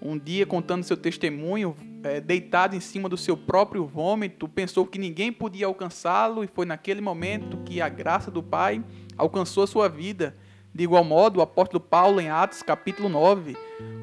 um 0.00 0.18
dia 0.18 0.44
contando 0.44 0.84
seu 0.84 0.96
testemunho, 0.96 1.74
eh, 2.02 2.20
deitado 2.20 2.76
em 2.76 2.80
cima 2.80 3.08
do 3.08 3.16
seu 3.16 3.34
próprio 3.34 3.86
vômito, 3.86 4.46
pensou 4.46 4.84
que 4.84 4.98
ninguém 4.98 5.32
podia 5.32 5.66
alcançá-lo 5.66 6.44
e 6.44 6.46
foi 6.46 6.66
naquele 6.66 7.00
momento 7.00 7.56
que 7.64 7.80
a 7.80 7.88
graça 7.88 8.30
do 8.30 8.42
Pai 8.42 8.84
alcançou 9.16 9.64
a 9.64 9.66
sua 9.66 9.88
vida. 9.88 10.36
De 10.74 10.84
igual 10.84 11.04
modo, 11.04 11.38
o 11.38 11.42
apóstolo 11.42 11.80
Paulo, 11.80 12.20
em 12.20 12.28
Atos 12.28 12.62
capítulo 12.62 13.08
9, 13.08 13.56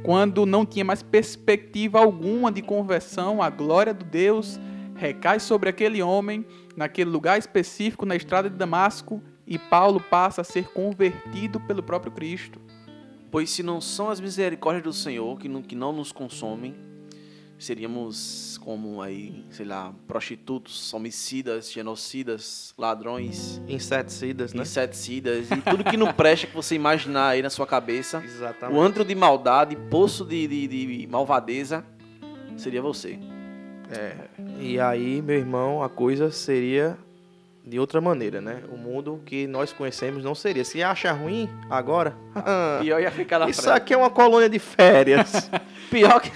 quando 0.04 0.46
não 0.46 0.66
tinha 0.66 0.86
mais 0.86 1.04
perspectiva 1.04 2.00
alguma 2.00 2.52
de 2.52 2.64
conversão, 2.64 3.42
a 3.42 3.50
glória 3.50 3.94
do 3.94 4.06
Deus 4.06 4.60
recai 4.96 5.40
sobre 5.40 5.70
aquele 5.70 6.02
homem, 6.02 6.46
naquele 6.76 7.10
lugar 7.10 7.38
específico 7.38 8.06
na 8.06 8.16
estrada 8.16 8.50
de 8.50 8.56
Damasco, 8.56 9.22
e 9.46 9.58
Paulo 9.58 10.00
passa 10.00 10.42
a 10.42 10.44
ser 10.44 10.70
convertido 10.70 11.60
pelo 11.60 11.84
próprio 11.84 12.12
Cristo. 12.12 12.60
Pois 13.30 13.50
se 13.50 13.64
não 13.64 13.82
são 13.82 14.10
as 14.10 14.20
misericórdias 14.20 14.84
do 14.84 14.94
Senhor 14.94 15.38
que 15.38 15.48
não, 15.48 15.62
que 15.62 15.76
não 15.76 15.92
nos 15.94 16.12
consomem, 16.12 16.76
seríamos 17.58 18.58
como 18.58 19.02
aí, 19.02 19.46
sei 19.50 19.66
lá, 19.66 19.94
prostitutos, 20.08 20.94
homicidas, 20.94 21.72
genocidas, 21.72 22.74
ladrões, 22.78 23.62
Inseticidas, 23.68 24.54
né? 24.54 24.64
inseticidas 24.64 25.50
e 25.52 25.62
tudo 25.62 25.84
que 25.84 25.96
não 25.96 26.12
presta 26.14 26.48
que 26.48 26.54
você 26.54 26.76
imaginar 26.76 27.30
aí 27.30 27.42
na 27.42 27.50
sua 27.50 27.68
cabeça. 27.68 28.22
Exatamente. 28.24 28.78
O 28.78 28.82
antro 28.82 29.06
de 29.06 29.16
maldade, 29.16 29.76
poço 29.90 30.26
de, 30.26 30.48
de, 30.48 30.68
de 30.68 31.08
malvadeza, 31.08 31.86
seria 32.58 32.82
você. 32.82 33.20
E 34.60 34.80
aí, 34.80 35.22
meu 35.22 35.38
irmão, 35.38 35.84
a 35.84 35.90
coisa 35.90 36.32
seria 36.32 36.98
de 37.66 37.80
outra 37.80 38.02
maneira, 38.02 38.42
né? 38.42 38.64
O 38.72 38.78
mundo 38.78 39.22
que 39.26 39.46
nós 39.48 39.72
conhecemos 39.72 40.24
não 40.24 40.34
seria. 40.34 40.64
Se 40.66 40.82
acha 40.82 41.12
ruim 41.12 41.50
agora, 41.70 42.16
Pior 42.82 43.00
ia 43.02 43.12
ficar 43.12 43.40
na 43.40 43.50
isso 43.50 43.64
frente. 43.64 43.76
aqui 43.78 43.94
é 43.94 43.98
uma 43.98 44.10
colônia 44.10 44.50
de 44.50 44.60
férias. 44.60 45.50
Pior 45.90 46.20
que... 46.22 46.32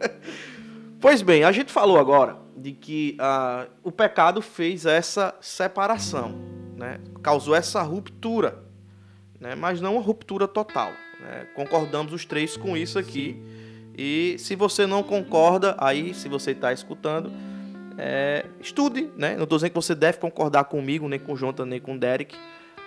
pois 1.00 1.22
bem, 1.22 1.44
a 1.44 1.52
gente 1.52 1.72
falou 1.72 1.98
agora 1.98 2.36
de 2.56 2.72
que 2.72 3.16
ah, 3.18 3.66
o 3.82 3.90
pecado 3.92 4.40
fez 4.40 4.86
essa 4.86 5.34
separação, 5.40 6.34
né? 6.76 7.00
Causou 7.22 7.54
essa 7.54 7.82
ruptura, 7.82 8.62
né? 9.38 9.54
Mas 9.54 9.80
não 9.80 9.94
uma 9.96 10.02
ruptura 10.02 10.46
total. 10.48 10.92
né? 11.20 11.46
Concordamos 11.54 12.12
os 12.12 12.24
três 12.24 12.56
com 12.56 12.76
isso 12.76 12.98
aqui. 12.98 13.36
E 14.02 14.36
se 14.38 14.56
você 14.56 14.86
não 14.86 15.02
concorda, 15.02 15.74
aí, 15.78 16.14
se 16.14 16.26
você 16.26 16.52
está 16.52 16.72
escutando, 16.72 17.30
é, 17.98 18.46
estude, 18.58 19.10
né? 19.14 19.36
Não 19.36 19.44
estou 19.44 19.58
dizendo 19.58 19.70
que 19.72 19.74
você 19.76 19.94
deve 19.94 20.16
concordar 20.16 20.64
comigo, 20.64 21.06
nem 21.06 21.18
com 21.20 21.34
o 21.34 21.36
Jonathan, 21.36 21.66
nem 21.66 21.78
com 21.78 21.94
o 21.96 21.98
Derek, 21.98 22.34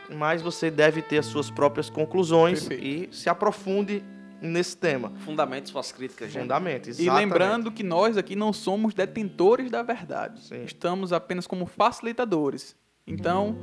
mas 0.09 0.41
você 0.41 0.71
deve 0.71 1.03
ter 1.03 1.19
as 1.19 1.27
suas 1.27 1.51
próprias 1.51 1.87
conclusões 1.87 2.65
Perfeito. 2.67 3.11
e 3.13 3.15
se 3.15 3.29
aprofunde 3.29 4.03
nesse 4.41 4.75
tema. 4.75 5.11
Fundamentos 5.19 5.71
suas 5.71 5.91
críticas, 5.91 6.31
gente. 6.31 6.41
Fundamento, 6.41 6.87
E 6.87 6.89
exatamente. 6.89 7.19
lembrando 7.29 7.71
que 7.71 7.83
nós 7.83 8.17
aqui 8.17 8.35
não 8.35 8.51
somos 8.51 8.95
detentores 8.95 9.69
da 9.69 9.83
verdade. 9.83 10.41
Sim. 10.41 10.63
Estamos 10.63 11.13
apenas 11.13 11.45
como 11.45 11.67
facilitadores. 11.67 12.75
Então, 13.05 13.55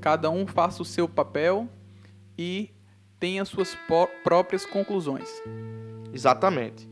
cada 0.00 0.28
um 0.28 0.44
faça 0.44 0.82
o 0.82 0.84
seu 0.84 1.08
papel 1.08 1.68
e 2.36 2.70
tenha 3.20 3.44
suas 3.44 3.76
pró- 3.86 4.08
próprias 4.24 4.66
conclusões. 4.66 5.28
Exatamente. 6.12 6.88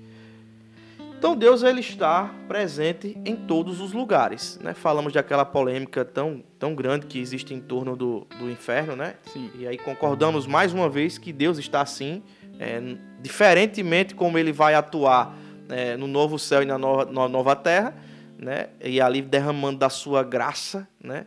Então 1.19 1.37
Deus 1.37 1.65
ele 1.65 1.81
está 1.81 2.33
presente 2.47 3.19
em 3.25 3.35
todos 3.35 3.81
os 3.81 3.93
lugares, 3.93 4.57
né? 4.63 4.73
Falamos 4.73 5.13
daquela 5.13 5.45
polêmica 5.45 6.05
tão, 6.05 6.45
tão 6.61 6.77
grande 6.77 7.07
que 7.07 7.19
existe 7.19 7.53
em 7.53 7.61
torno 7.61 7.97
do, 7.97 8.25
do 8.39 8.49
inferno, 8.49 8.95
né? 8.95 9.17
Sim. 9.33 9.51
E 9.59 9.67
aí 9.67 9.77
concordamos 9.77 10.47
mais 10.47 10.73
uma 10.73 10.89
vez 10.89 11.19
que 11.19 11.33
Deus 11.33 11.59
está 11.59 11.81
assim, 11.81 12.23
é, 12.61 12.81
diferentemente 13.21 14.15
como 14.15 14.39
ele 14.39 14.53
vai 14.53 14.75
atuar 14.75 15.37
é, 15.69 15.97
no 15.97 16.07
novo 16.07 16.39
céu 16.39 16.63
e 16.63 16.67
na 16.67 16.79
nova, 16.79 17.11
na 17.11 17.29
nova 17.29 17.57
terra, 17.57 17.97
né? 18.39 18.69
E 18.81 19.01
ali 19.01 19.21
derramando 19.21 19.81
da 19.81 19.91
sua 19.91 20.23
graça, 20.23 20.87
né? 21.03 21.27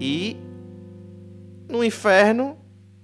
E 0.00 0.38
no 1.68 1.84
inferno 1.84 2.61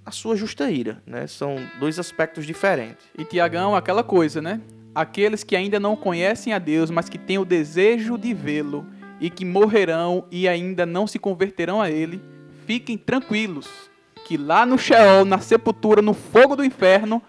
a 0.09 0.11
sua 0.11 0.35
justa 0.35 0.71
ira, 0.71 1.03
né? 1.07 1.27
São 1.27 1.57
dois 1.79 1.99
aspectos 1.99 2.47
diferentes. 2.47 3.05
E 3.17 3.27
Tiagão, 3.27 3.77
aquela 3.77 4.03
coisa, 4.03 4.41
né? 4.41 4.59
Aqueles 4.95 5.45
que 5.45 5.55
ainda 5.55 5.79
não 5.79 5.95
conhecem 5.95 6.55
a 6.55 6.59
Deus, 6.59 6.91
mas 6.91 7.11
que 7.11 7.19
têm 7.19 7.37
o 7.37 7.45
desejo 7.45 8.17
de 8.17 8.33
vê-lo 8.33 8.87
e 9.21 9.29
que 9.29 9.45
morrerão 9.45 10.25
e 10.31 10.49
ainda 10.49 10.87
não 10.87 11.07
se 11.07 11.19
converterão 11.19 11.79
a 11.83 11.91
Ele, 11.91 12.23
fiquem 12.67 12.97
tranquilos, 12.97 13.69
que 14.27 14.39
lá 14.39 14.65
no 14.65 14.79
Sheol, 14.79 15.27
na 15.27 15.41
sepultura, 15.41 16.01
no 16.01 16.15
fogo 16.15 16.57
do 16.57 16.65
inferno, 16.65 17.23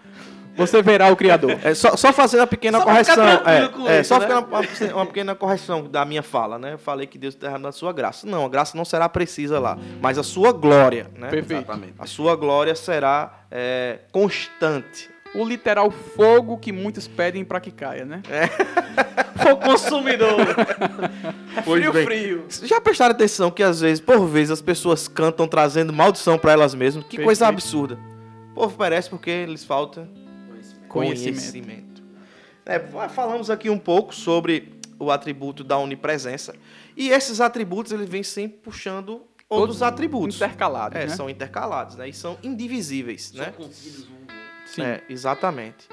você 0.66 0.82
verá 0.82 1.10
o 1.10 1.16
Criador. 1.16 1.58
É, 1.62 1.74
só, 1.74 1.96
só 1.96 2.12
fazendo 2.12 2.40
uma 2.40 2.46
pequena 2.46 2.78
Só 2.78 2.84
correção. 2.84 3.24
É, 3.46 3.68
com 3.68 3.88
é, 3.88 4.00
isso, 4.00 4.08
só 4.08 4.18
né? 4.18 4.26
uma, 4.26 4.94
uma 4.94 5.06
pequena 5.06 5.34
correção 5.34 5.84
da 5.84 6.04
minha 6.04 6.22
fala, 6.22 6.58
né? 6.58 6.74
Eu 6.74 6.78
falei 6.78 7.06
que 7.06 7.18
Deus 7.18 7.34
derrama 7.34 7.68
a 7.68 7.72
sua 7.72 7.92
graça. 7.92 8.26
Não, 8.26 8.44
a 8.44 8.48
graça 8.48 8.76
não 8.76 8.84
será 8.84 9.08
precisa 9.08 9.58
lá, 9.58 9.78
mas 10.00 10.18
a 10.18 10.22
sua 10.22 10.52
glória, 10.52 11.10
né? 11.16 11.28
Perfeito. 11.28 11.62
Exatamente. 11.62 11.94
A 11.98 12.06
sua 12.06 12.36
glória 12.36 12.74
será 12.74 13.44
é, 13.50 14.00
constante. 14.12 15.10
O 15.34 15.44
literal 15.44 15.90
fogo 15.90 16.58
que 16.58 16.72
muitos 16.72 17.06
pedem 17.06 17.44
para 17.44 17.60
que 17.60 17.70
caia, 17.70 18.04
né? 18.04 18.20
Fogo 19.40 19.62
consumidor. 19.62 20.36
É 21.56 21.62
Pois 21.62 21.80
frio, 21.80 21.92
bem. 21.92 22.04
frio. 22.04 22.44
Já 22.62 22.80
prestaram 22.80 23.12
atenção 23.12 23.50
que 23.50 23.60
às 23.60 23.80
vezes, 23.80 24.00
por 24.00 24.24
vezes, 24.24 24.52
as 24.52 24.62
pessoas 24.62 25.08
cantam 25.08 25.48
trazendo 25.48 25.92
maldição 25.92 26.38
para 26.38 26.52
elas 26.52 26.76
mesmas? 26.76 27.04
Que 27.06 27.16
coisa 27.16 27.46
Perfeito. 27.46 27.64
absurda. 27.64 27.98
O 28.52 28.54
povo 28.54 28.78
perece 28.78 29.10
porque 29.10 29.44
lhes 29.46 29.64
falta 29.64 30.08
Conhecimento. 30.90 31.36
conhecimento. 31.38 32.02
É, 32.66 32.78
falamos 33.08 33.48
aqui 33.50 33.70
um 33.70 33.78
pouco 33.78 34.14
sobre 34.14 34.78
o 34.98 35.10
atributo 35.10 35.64
da 35.64 35.78
onipresença. 35.78 36.54
E 36.96 37.08
esses 37.08 37.40
atributos, 37.40 37.90
eles 37.92 38.08
vêm 38.08 38.22
sempre 38.22 38.58
puxando 38.58 39.22
outros 39.48 39.82
atributos. 39.82 40.36
Intercalados, 40.36 40.96
É, 40.98 41.06
né? 41.06 41.16
são 41.16 41.30
intercalados, 41.30 41.96
né? 41.96 42.08
E 42.08 42.12
são 42.12 42.36
indivisíveis, 42.42 43.32
né? 43.32 43.44
São 43.46 43.52
contidos 43.64 44.08
um 44.08 44.12
outro. 44.20 44.36
Sim. 44.66 44.82
É, 44.82 45.02
exatamente. 45.08 45.88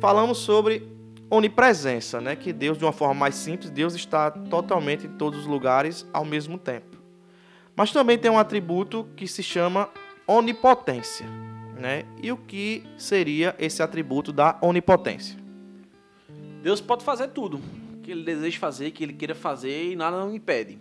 Falamos 0.00 0.38
sobre 0.38 0.86
onipresença, 1.30 2.20
né? 2.20 2.34
Que 2.34 2.52
Deus, 2.52 2.76
de 2.76 2.84
uma 2.84 2.92
forma 2.92 3.14
mais 3.14 3.34
simples, 3.36 3.70
Deus 3.70 3.94
está 3.94 4.30
totalmente 4.30 5.06
em 5.06 5.10
todos 5.16 5.40
os 5.40 5.46
lugares 5.46 6.06
ao 6.12 6.24
mesmo 6.24 6.58
tempo. 6.58 6.96
Mas 7.76 7.92
também 7.92 8.18
tem 8.18 8.30
um 8.30 8.38
atributo 8.38 9.06
que 9.16 9.28
se 9.28 9.42
chama 9.42 9.88
onipotência, 10.26 11.26
né? 11.78 12.04
E 12.22 12.30
o 12.32 12.36
que 12.36 12.84
seria 12.96 13.54
esse 13.58 13.82
atributo 13.82 14.32
da 14.32 14.58
onipotência? 14.60 15.38
Deus 16.62 16.80
pode 16.80 17.04
fazer 17.04 17.28
tudo 17.28 17.60
que 18.02 18.10
ele 18.10 18.24
deseja 18.24 18.58
fazer, 18.58 18.90
que 18.90 19.04
ele 19.04 19.12
queira 19.12 19.34
fazer 19.34 19.92
e 19.92 19.96
nada 19.96 20.18
não 20.18 20.34
impede. 20.34 20.78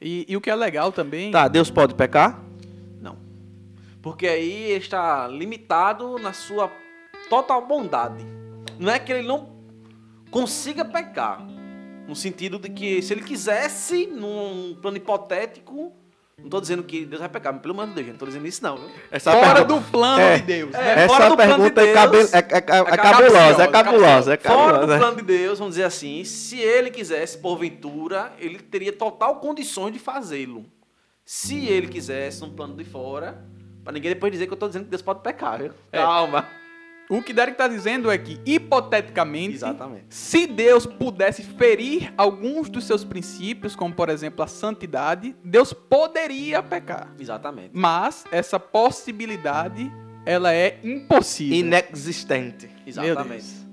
E, 0.00 0.24
e 0.28 0.36
o 0.36 0.40
que 0.40 0.48
é 0.48 0.54
legal 0.54 0.92
também. 0.92 1.32
Tá, 1.32 1.48
Deus 1.48 1.70
pode 1.70 1.94
pecar? 1.94 2.40
Não. 3.00 3.18
Porque 4.00 4.26
aí 4.26 4.70
ele 4.70 4.84
está 4.84 5.26
limitado 5.26 6.16
na 6.18 6.32
sua 6.32 6.70
total 7.28 7.66
bondade. 7.66 8.24
Não 8.78 8.92
é 8.92 8.98
que 8.98 9.12
ele 9.12 9.26
não 9.26 9.50
consiga 10.30 10.84
pecar. 10.84 11.44
No 12.06 12.14
sentido 12.14 12.58
de 12.58 12.70
que 12.70 13.02
se 13.02 13.12
ele 13.12 13.22
quisesse, 13.22 14.06
num 14.06 14.76
plano 14.80 14.96
hipotético, 14.96 15.92
Não 16.40 16.48
tô 16.48 16.60
dizendo 16.60 16.82
que 16.84 17.04
Deus 17.04 17.20
vai 17.20 17.28
pecar, 17.28 17.52
mas 17.52 17.60
pelo 17.60 17.74
amor 17.74 17.88
de 17.88 17.94
Deus, 17.94 18.06
gente, 18.06 18.12
não 18.14 18.18
tô 18.20 18.26
dizendo 18.26 18.46
isso 18.46 18.62
não, 18.62 18.76
viu? 18.76 18.88
Essa 19.10 19.32
Fora 19.32 19.54
pergunta- 19.56 19.64
do 19.80 19.90
plano 19.90 20.20
É. 20.22 20.36
de 20.38 20.42
Deus. 20.44 20.74
É, 20.74 20.78
né? 20.96 21.08
fora 21.08 21.24
Essa 21.24 21.30
do 21.30 21.36
plano 21.36 21.52
de 21.64 21.70
pergunta 21.70 21.80
é, 21.82 21.92
cabe- 21.92 22.16
é, 22.18 22.20
é- 22.20 22.26
é- 22.28 22.38
é 22.38 22.96
cabulosa, 22.96 22.96
cabulosa, 22.96 23.62
é 23.62 23.66
cabulosa, 23.68 24.34
é 24.34 24.36
Fora 24.38 24.72
do 24.72 24.72
cabulosa. 24.78 24.98
plano 24.98 25.16
de 25.16 25.22
Deus, 25.22 25.58
vamos 25.58 25.74
dizer 25.74 25.84
assim, 25.84 26.24
se 26.24 26.58
ele 26.60 26.90
quisesse, 26.90 27.36
porventura, 27.38 28.32
ele 28.38 28.58
teria 28.60 28.92
total 28.92 29.36
condições 29.36 29.92
de 29.92 29.98
fazê-lo. 29.98 30.64
Se 31.24 31.66
ele 31.66 31.88
quisesse, 31.88 32.42
um 32.44 32.50
plano 32.50 32.74
de 32.76 32.84
fora, 32.84 33.44
pra 33.82 33.92
ninguém 33.92 34.12
depois 34.12 34.30
dizer 34.32 34.46
que 34.46 34.52
eu 34.52 34.56
tô 34.56 34.68
dizendo 34.68 34.84
que 34.84 34.90
Deus 34.90 35.02
pode 35.02 35.20
pecar, 35.22 35.58
viu? 35.58 35.72
É. 35.92 35.98
Calma. 35.98 36.46
O 37.08 37.22
que 37.22 37.32
Derek 37.32 37.52
está 37.52 37.66
dizendo 37.66 38.10
é 38.10 38.18
que, 38.18 38.38
hipoteticamente, 38.44 39.54
Exatamente. 39.54 40.06
se 40.10 40.46
Deus 40.46 40.84
pudesse 40.84 41.42
ferir 41.42 42.12
alguns 42.18 42.68
dos 42.68 42.84
seus 42.84 43.02
princípios, 43.02 43.74
como 43.74 43.94
por 43.94 44.10
exemplo 44.10 44.44
a 44.44 44.46
santidade, 44.46 45.34
Deus 45.42 45.72
poderia 45.72 46.62
pecar. 46.62 47.14
Exatamente. 47.18 47.70
Mas 47.72 48.24
essa 48.30 48.60
possibilidade, 48.60 49.90
ela 50.26 50.52
é 50.52 50.78
impossível. 50.84 51.56
Inexistente. 51.56 52.68
Exatamente. 52.86 53.68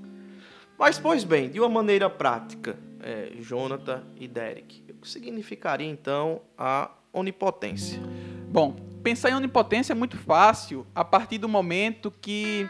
Mas, 0.77 0.97
pois 0.97 1.25
bem, 1.25 1.49
de 1.49 1.59
uma 1.59 1.69
maneira 1.69 2.09
prática, 2.09 2.77
é, 3.01 3.33
Jonathan 3.39 4.03
e 4.17 4.27
Derek, 4.29 4.83
o 4.89 4.93
que 4.93 5.09
significaria 5.09 5.89
então 5.89 6.41
a 6.57 6.89
onipotência? 7.11 8.01
Bom, 8.49 8.75
pensar 9.03 9.29
em 9.29 9.35
onipotência 9.35 9.91
é 9.91 9.95
muito 9.95 10.17
fácil 10.17 10.87
a 10.95 11.03
partir 11.03 11.37
do 11.37 11.47
momento 11.49 12.09
que 12.09 12.67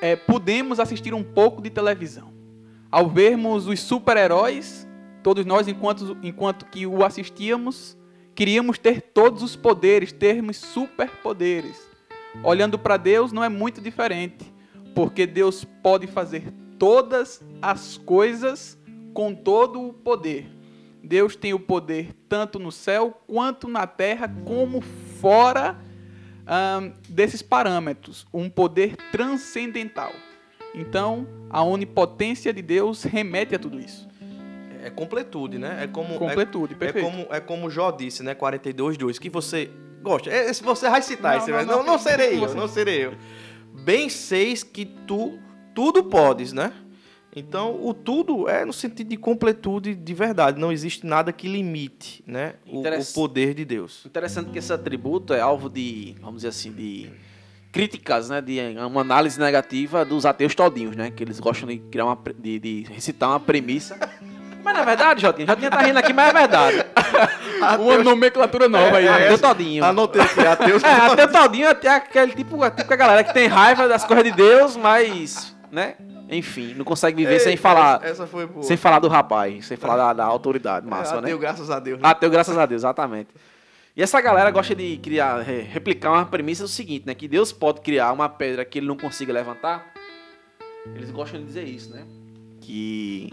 é, 0.00 0.16
podemos 0.16 0.80
assistir 0.80 1.12
um 1.14 1.22
pouco 1.22 1.60
de 1.60 1.70
televisão. 1.70 2.32
Ao 2.90 3.08
vermos 3.08 3.66
os 3.66 3.80
super-heróis, 3.80 4.88
todos 5.22 5.44
nós, 5.44 5.68
enquanto, 5.68 6.16
enquanto 6.22 6.66
que 6.66 6.86
o 6.86 7.04
assistíamos, 7.04 7.96
queríamos 8.34 8.78
ter 8.78 9.00
todos 9.00 9.42
os 9.42 9.54
poderes, 9.54 10.12
termos 10.12 10.56
superpoderes. 10.56 11.88
Olhando 12.42 12.78
para 12.78 12.96
Deus 12.96 13.32
não 13.32 13.44
é 13.44 13.48
muito 13.48 13.80
diferente, 13.80 14.52
porque 14.94 15.26
Deus 15.26 15.64
pode 15.82 16.06
fazer 16.06 16.52
todas 16.78 17.42
as 17.60 17.96
coisas 17.98 18.78
com 19.12 19.34
todo 19.34 19.80
o 19.80 19.92
poder. 19.92 20.50
Deus 21.02 21.34
tem 21.36 21.52
o 21.52 21.60
poder 21.60 22.14
tanto 22.28 22.58
no 22.58 22.70
céu 22.70 23.20
quanto 23.26 23.68
na 23.68 23.86
terra, 23.86 24.32
como 24.44 24.80
fora 24.80 25.78
ahn, 26.46 26.92
desses 27.08 27.42
parâmetros, 27.42 28.26
um 28.32 28.48
poder 28.48 28.96
transcendental. 29.12 30.12
Então, 30.74 31.26
a 31.48 31.62
onipotência 31.62 32.52
de 32.52 32.62
Deus 32.62 33.02
remete 33.02 33.54
a 33.54 33.58
tudo 33.58 33.80
isso. 33.80 34.08
É 34.82 34.88
completude, 34.88 35.58
né? 35.58 35.78
É 35.82 35.86
como, 35.86 36.18
Completude, 36.18 36.74
é, 36.74 36.76
é 36.76 36.78
perfeito. 36.78 37.04
como, 37.04 37.26
é 37.30 37.40
como 37.40 37.70
Jó 37.70 37.90
disse, 37.90 38.22
né? 38.22 38.34
42.2, 38.34 39.18
que 39.18 39.28
você 39.28 39.70
gosta. 40.02 40.30
É, 40.30 40.52
se 40.52 40.62
você 40.62 40.88
vai 40.88 41.02
citar 41.02 41.36
Não, 41.36 41.38
esse, 41.38 41.50
não, 41.50 41.58
não, 41.58 41.76
não, 41.78 41.84
não, 41.84 41.98
serei 41.98 42.36
eu, 42.42 42.54
não 42.54 42.68
serei 42.68 43.04
eu. 43.04 43.14
Bem 43.84 44.08
seis 44.08 44.62
que 44.62 44.86
tu 44.86 45.38
tudo 45.74 46.04
podes, 46.04 46.52
né? 46.52 46.72
Então, 47.34 47.78
o 47.84 47.94
tudo 47.94 48.48
é 48.48 48.64
no 48.64 48.72
sentido 48.72 49.08
de 49.08 49.16
completude 49.16 49.94
de 49.94 50.14
verdade. 50.14 50.60
Não 50.60 50.72
existe 50.72 51.06
nada 51.06 51.32
que 51.32 51.46
limite, 51.46 52.24
né? 52.26 52.54
O, 52.66 52.80
o 52.80 53.06
poder 53.14 53.54
de 53.54 53.64
Deus. 53.64 54.04
Interessante 54.04 54.50
que 54.50 54.58
esse 54.58 54.72
atributo 54.72 55.32
é 55.32 55.40
alvo 55.40 55.68
de, 55.70 56.16
vamos 56.20 56.36
dizer 56.36 56.48
assim, 56.48 56.72
de 56.72 57.10
críticas, 57.70 58.28
né? 58.30 58.40
De 58.40 58.58
uma 58.84 59.02
análise 59.02 59.38
negativa 59.38 60.04
dos 60.04 60.26
ateus 60.26 60.54
todinhos, 60.54 60.96
né? 60.96 61.10
Que 61.10 61.22
eles 61.22 61.38
gostam 61.38 61.68
de 61.68 61.78
criar 61.78 62.06
uma, 62.06 62.18
de, 62.36 62.58
de 62.58 62.86
recitar 62.90 63.28
uma 63.28 63.40
premissa. 63.40 63.96
Mas 64.62 64.74
não 64.74 64.82
é 64.82 64.84
verdade, 64.84 65.22
Jotinha? 65.22 65.46
Jotinha 65.46 65.70
tá 65.70 65.80
rindo 65.80 65.98
aqui, 65.98 66.12
mas 66.12 66.28
é 66.28 66.32
verdade. 66.34 66.84
Uma 67.80 67.96
nomenclatura 68.04 68.68
nova 68.68 68.98
aí. 68.98 69.06
né? 69.06 69.24
Ateu 69.24 69.38
todinho. 69.38 69.82
Anotei 69.82 70.20
aqui, 70.20 70.40
ateus. 70.40 70.82
É, 70.84 70.92
ateu 70.92 71.32
todinho 71.32 71.66
é 71.66 71.70
até 71.70 71.88
aquele 71.88 72.32
tipo, 72.32 72.62
é 72.62 72.70
tipo 72.70 72.92
a 72.92 72.96
galera 72.96 73.24
que 73.24 73.32
tem 73.32 73.46
raiva 73.46 73.88
das 73.88 74.04
coisas 74.04 74.22
de 74.22 74.32
Deus, 74.32 74.76
mas, 74.76 75.56
né? 75.72 75.94
Enfim, 76.30 76.74
não 76.74 76.84
consegue 76.84 77.16
viver 77.16 77.40
sem 77.40 77.50
Eita, 77.52 77.62
falar, 77.62 78.04
Essa, 78.04 78.26
foi 78.26 78.46
boa. 78.46 78.62
sem 78.62 78.76
falar 78.76 79.00
do 79.00 79.08
rapaz, 79.08 79.66
sem 79.66 79.76
falar 79.76 79.96
da, 79.96 80.12
da 80.12 80.24
autoridade, 80.24 80.86
massa, 80.86 81.14
é, 81.16 81.20
né? 81.20 81.26
ateu, 81.28 81.38
graças 81.38 81.70
a 81.70 81.80
Deus. 81.80 82.00
né? 82.00 82.08
Ateu, 82.08 82.30
graças 82.30 82.56
a 82.56 82.64
Deus, 82.66 82.82
exatamente. 82.82 83.28
E 83.96 84.02
essa 84.02 84.20
galera 84.20 84.50
gosta 84.52 84.74
de 84.74 84.96
criar, 84.98 85.40
re- 85.40 85.62
replicar 85.62 86.12
uma 86.12 86.24
premissa 86.24 86.62
do 86.62 86.68
seguinte, 86.68 87.04
né? 87.06 87.14
Que 87.14 87.26
Deus 87.26 87.52
pode 87.52 87.80
criar 87.80 88.12
uma 88.12 88.28
pedra 88.28 88.64
que 88.64 88.78
ele 88.78 88.86
não 88.86 88.96
consiga 88.96 89.32
levantar. 89.32 89.92
Eles 90.94 91.10
gostam 91.10 91.40
de 91.40 91.46
dizer 91.46 91.64
isso, 91.64 91.90
né? 91.90 92.04
Que 92.60 93.30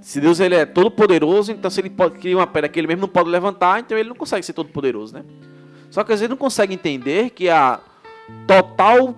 se 0.00 0.18
Deus 0.20 0.40
ele 0.40 0.54
é 0.54 0.64
todo 0.64 0.90
poderoso, 0.90 1.52
então 1.52 1.70
se 1.70 1.80
ele 1.82 1.90
pode 1.90 2.18
criar 2.18 2.38
uma 2.38 2.46
pedra 2.46 2.68
que 2.70 2.80
ele 2.80 2.86
mesmo 2.86 3.02
não 3.02 3.08
pode 3.08 3.28
levantar, 3.28 3.80
então 3.80 3.96
ele 3.98 4.08
não 4.08 4.16
consegue 4.16 4.44
ser 4.44 4.54
todo 4.54 4.70
poderoso, 4.70 5.12
né? 5.14 5.22
Só 5.90 6.02
que 6.02 6.12
às 6.12 6.20
vezes 6.20 6.30
não 6.30 6.36
consegue 6.38 6.72
entender 6.72 7.30
que 7.30 7.50
a 7.50 7.78
total 8.46 9.14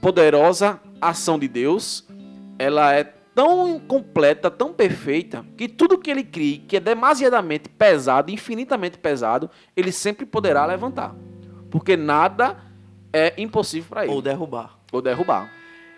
poderosa 0.00 0.80
ação 1.00 1.38
de 1.38 1.46
Deus, 1.46 2.04
ela 2.60 2.94
é 2.94 3.04
tão 3.34 3.80
completa, 3.80 4.50
tão 4.50 4.70
perfeita, 4.70 5.46
que 5.56 5.66
tudo 5.66 5.96
que 5.96 6.10
ele 6.10 6.22
cria, 6.22 6.58
que 6.68 6.76
é 6.76 6.80
demasiadamente 6.80 7.70
pesado, 7.70 8.30
infinitamente 8.30 8.98
pesado, 8.98 9.48
ele 9.74 9.90
sempre 9.90 10.26
poderá 10.26 10.66
levantar. 10.66 11.14
Porque 11.70 11.96
nada 11.96 12.58
é 13.10 13.32
impossível 13.38 13.88
para 13.88 14.04
ele. 14.04 14.12
Ou 14.12 14.20
derrubar. 14.20 14.78
Ou 14.92 15.00
derrubar. 15.00 15.50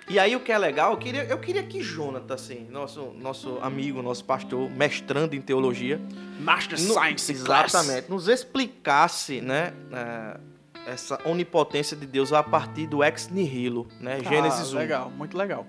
E 0.08 0.20
aí 0.20 0.36
o 0.36 0.40
que 0.40 0.52
é 0.52 0.58
legal, 0.58 0.92
eu 0.92 0.98
queria, 0.98 1.24
eu 1.24 1.38
queria 1.38 1.64
que 1.64 1.82
Jonathan, 1.82 2.34
assim, 2.34 2.68
nosso, 2.70 3.12
nosso 3.18 3.58
amigo, 3.60 4.00
nosso 4.02 4.24
pastor, 4.24 4.70
mestrando 4.70 5.34
em 5.34 5.40
teologia, 5.40 6.00
Master 6.38 6.78
no- 6.80 7.04
exatamente, 7.04 8.08
nos 8.08 8.28
explicasse, 8.28 9.40
né, 9.40 9.72
é, 9.92 10.40
essa 10.86 11.18
onipotência 11.24 11.96
de 11.96 12.06
Deus 12.06 12.32
a 12.32 12.42
partir 12.42 12.86
do 12.86 13.02
ex 13.02 13.28
nihilo, 13.28 13.88
né, 14.00 14.18
Gênesis 14.22 14.72
ah, 14.72 14.76
1. 14.76 14.78
Legal, 14.78 15.10
muito 15.10 15.36
legal. 15.36 15.66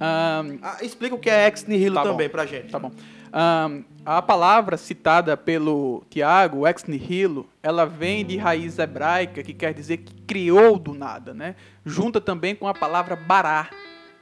Ahn, 0.00 0.58
Ah, 0.62 0.78
explica 0.82 1.14
o 1.14 1.18
que 1.18 1.30
é 1.30 1.46
ex 1.46 1.64
nihilo 1.66 1.94
Tá 1.96 2.02
bom. 2.04 2.10
também 2.10 2.28
pra 2.28 2.44
gente. 2.46 2.70
Tá 2.70 2.78
bom. 2.78 2.90
Ahn, 3.32 3.82
a 4.04 4.22
palavra 4.22 4.76
citada 4.76 5.36
pelo 5.36 6.04
Tiago, 6.08 6.66
ex 6.66 6.84
nihilo, 6.84 7.46
ela 7.62 7.84
vem 7.84 8.24
de 8.24 8.36
raiz 8.36 8.78
hebraica, 8.78 9.42
que 9.42 9.52
quer 9.52 9.74
dizer 9.74 9.98
que 9.98 10.14
criou 10.22 10.78
do 10.78 10.94
nada, 10.94 11.34
né? 11.34 11.54
Junta 11.84 12.20
também 12.20 12.54
com 12.54 12.68
a 12.68 12.74
palavra 12.74 13.16
bará, 13.16 13.68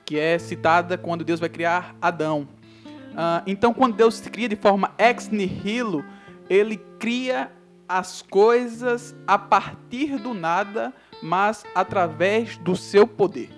que 0.05 0.19
é 0.19 0.39
citada 0.39 0.97
quando 0.99 1.25
Deus 1.25 1.39
vai 1.41 1.49
criar 1.49 1.95
Adão. 2.01 2.49
Ah, 3.17 3.43
então, 3.47 3.73
quando 3.73 3.95
Deus 3.95 4.21
cria 4.21 4.49
de 4.49 4.57
forma 4.57 4.91
ex 4.99 5.29
nihilo, 5.29 6.05
ele 6.51 6.77
cria 6.99 7.51
as 7.89 8.23
coisas 8.23 9.15
a 9.27 9.39
partir 9.39 10.19
do 10.19 10.33
nada, 10.35 10.93
mas 11.23 11.63
através 11.75 12.57
do 12.59 12.75
seu 12.75 13.07
poder. 13.07 13.51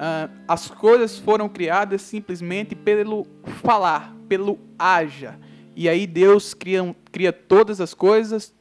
Ah, 0.00 0.28
as 0.46 0.70
coisas 0.70 1.18
foram 1.18 1.48
criadas 1.48 2.02
simplesmente 2.02 2.76
pelo 2.76 3.26
falar, 3.64 4.14
pelo 4.28 4.56
haja. 4.78 5.36
E 5.74 5.88
aí 5.88 6.06
Deus 6.06 6.54
cria, 6.54 6.94
cria 7.10 7.32
todas 7.32 7.80
as 7.80 7.94
coisas, 7.94 8.54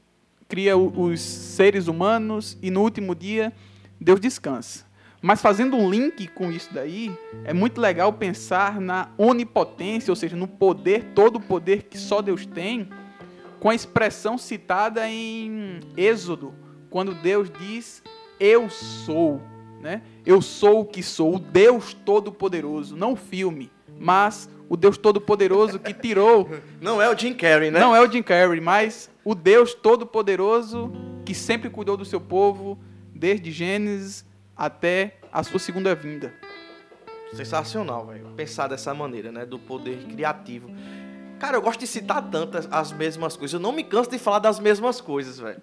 cria 0.50 0.76
os 0.76 1.22
seres 1.22 1.88
humanos 1.88 2.58
e 2.60 2.72
no 2.72 2.82
último 2.82 3.14
dia 3.14 3.54
Deus 4.02 4.20
descansa. 4.20 4.88
Mas 5.22 5.40
fazendo 5.40 5.78
um 5.78 5.90
link 5.90 6.28
com 6.28 6.52
isso 6.52 6.70
daí, 6.74 7.16
é 7.44 7.54
muito 7.54 7.80
legal 7.80 8.14
pensar 8.14 8.80
na 8.82 9.10
onipotência, 9.18 10.12
ou 10.12 10.16
seja, 10.16 10.36
no 10.36 10.48
poder, 10.48 11.12
todo 11.14 11.36
o 11.36 11.42
poder 11.42 11.84
que 11.84 11.98
só 11.98 12.22
Deus 12.22 12.46
tem, 12.46 12.90
com 13.60 13.70
a 13.70 13.76
expressão 13.76 14.38
citada 14.38 15.08
em 15.08 15.80
Êxodo, 15.96 16.54
quando 16.90 17.14
Deus 17.16 17.50
diz: 17.60 18.04
Eu 18.40 18.70
sou, 18.70 19.42
né? 19.82 20.02
Eu 20.26 20.42
sou 20.42 20.82
o 20.82 20.86
que 20.86 21.04
sou, 21.04 21.36
o 21.36 21.40
Deus 21.40 21.94
Todo-Poderoso, 21.94 22.96
não 22.96 23.14
o 23.14 23.16
filme, 23.16 23.72
mas 24.00 24.50
o 24.70 24.76
Deus 24.76 24.98
Todo-Poderoso 24.98 25.80
que 25.80 25.94
tirou. 25.94 26.50
Não 26.82 27.02
é 27.02 27.10
o 27.10 27.18
Jim 27.18 27.34
Carrey, 27.34 27.72
né? 27.72 27.80
Não 27.80 27.96
é 27.96 28.02
o 28.02 28.12
Jim 28.12 28.22
Carrey, 28.22 28.60
mas 28.60 29.10
o 29.24 29.34
Deus 29.34 29.74
Todo-Poderoso 29.74 30.92
que 31.26 31.34
sempre 31.34 31.70
cuidou 31.70 31.98
do 31.98 32.06
seu 32.06 32.22
povo, 32.22 32.78
desde 33.14 33.52
Gênesis 33.52 34.26
até 34.56 35.18
a 35.32 35.44
sua 35.44 35.60
segunda 35.60 35.94
vinda. 35.94 36.34
Sensacional, 37.34 38.06
velho. 38.08 38.28
Pensar 38.36 38.68
dessa 38.68 38.94
maneira, 38.94 39.32
né? 39.32 39.46
Do 39.46 39.60
poder 39.60 39.98
criativo. 40.06 40.70
Cara, 41.40 41.58
eu 41.58 41.62
gosto 41.62 41.80
de 41.80 41.88
citar 41.88 42.30
tantas 42.30 42.68
as 42.72 42.92
mesmas 42.92 43.36
coisas. 43.36 43.54
Eu 43.54 43.60
não 43.60 43.72
me 43.72 43.84
canso 43.84 44.10
de 44.10 44.18
falar 44.18 44.40
das 44.40 44.60
mesmas 44.60 45.02
coisas, 45.02 45.38
velho. 45.38 45.62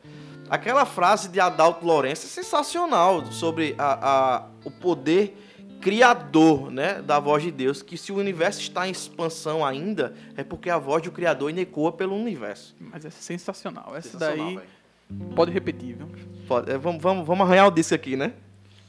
Aquela 0.55 0.85
frase 0.87 1.29
de 1.29 1.41
Adalto 1.41 1.85
Lourenço 1.85 2.27
é 2.27 2.29
sensacional 2.29 3.27
sobre 3.33 3.75
a, 3.77 4.09
a- 4.09 4.47
o 4.65 4.71
poder 4.71 5.37
criador, 5.81 6.71
né? 6.71 7.03
Da 7.03 7.19
voz 7.19 7.43
de 7.43 7.51
Deus. 7.51 7.83
Que 7.83 7.97
se 7.99 8.13
o 8.13 8.17
universo 8.17 8.61
está 8.61 8.87
em 8.87 8.91
expansão 8.93 9.65
ainda, 9.67 10.15
é 10.37 10.45
porque 10.45 10.71
a 10.71 10.79
voz 10.79 11.03
do 11.03 11.11
Criador 11.11 11.57
ecoa 11.59 11.91
pelo 11.93 12.15
universo. 12.15 12.75
Mas 12.79 13.05
é 13.05 13.11
sensacional. 13.11 13.95
Essa 13.97 14.11
Sensacional, 14.11 14.47
daí 14.47 14.55
velho. 14.57 15.35
pode 15.35 15.51
repetir, 15.51 15.97
viu? 15.97 16.09
Pode- 16.47 16.71
é, 16.71 16.79
vamos, 16.79 17.03
vamos, 17.03 17.27
vamos 17.27 17.45
arranhar 17.47 17.67
o 17.67 17.71
disco 17.73 17.95
aqui, 17.95 18.17
né? 18.17 18.33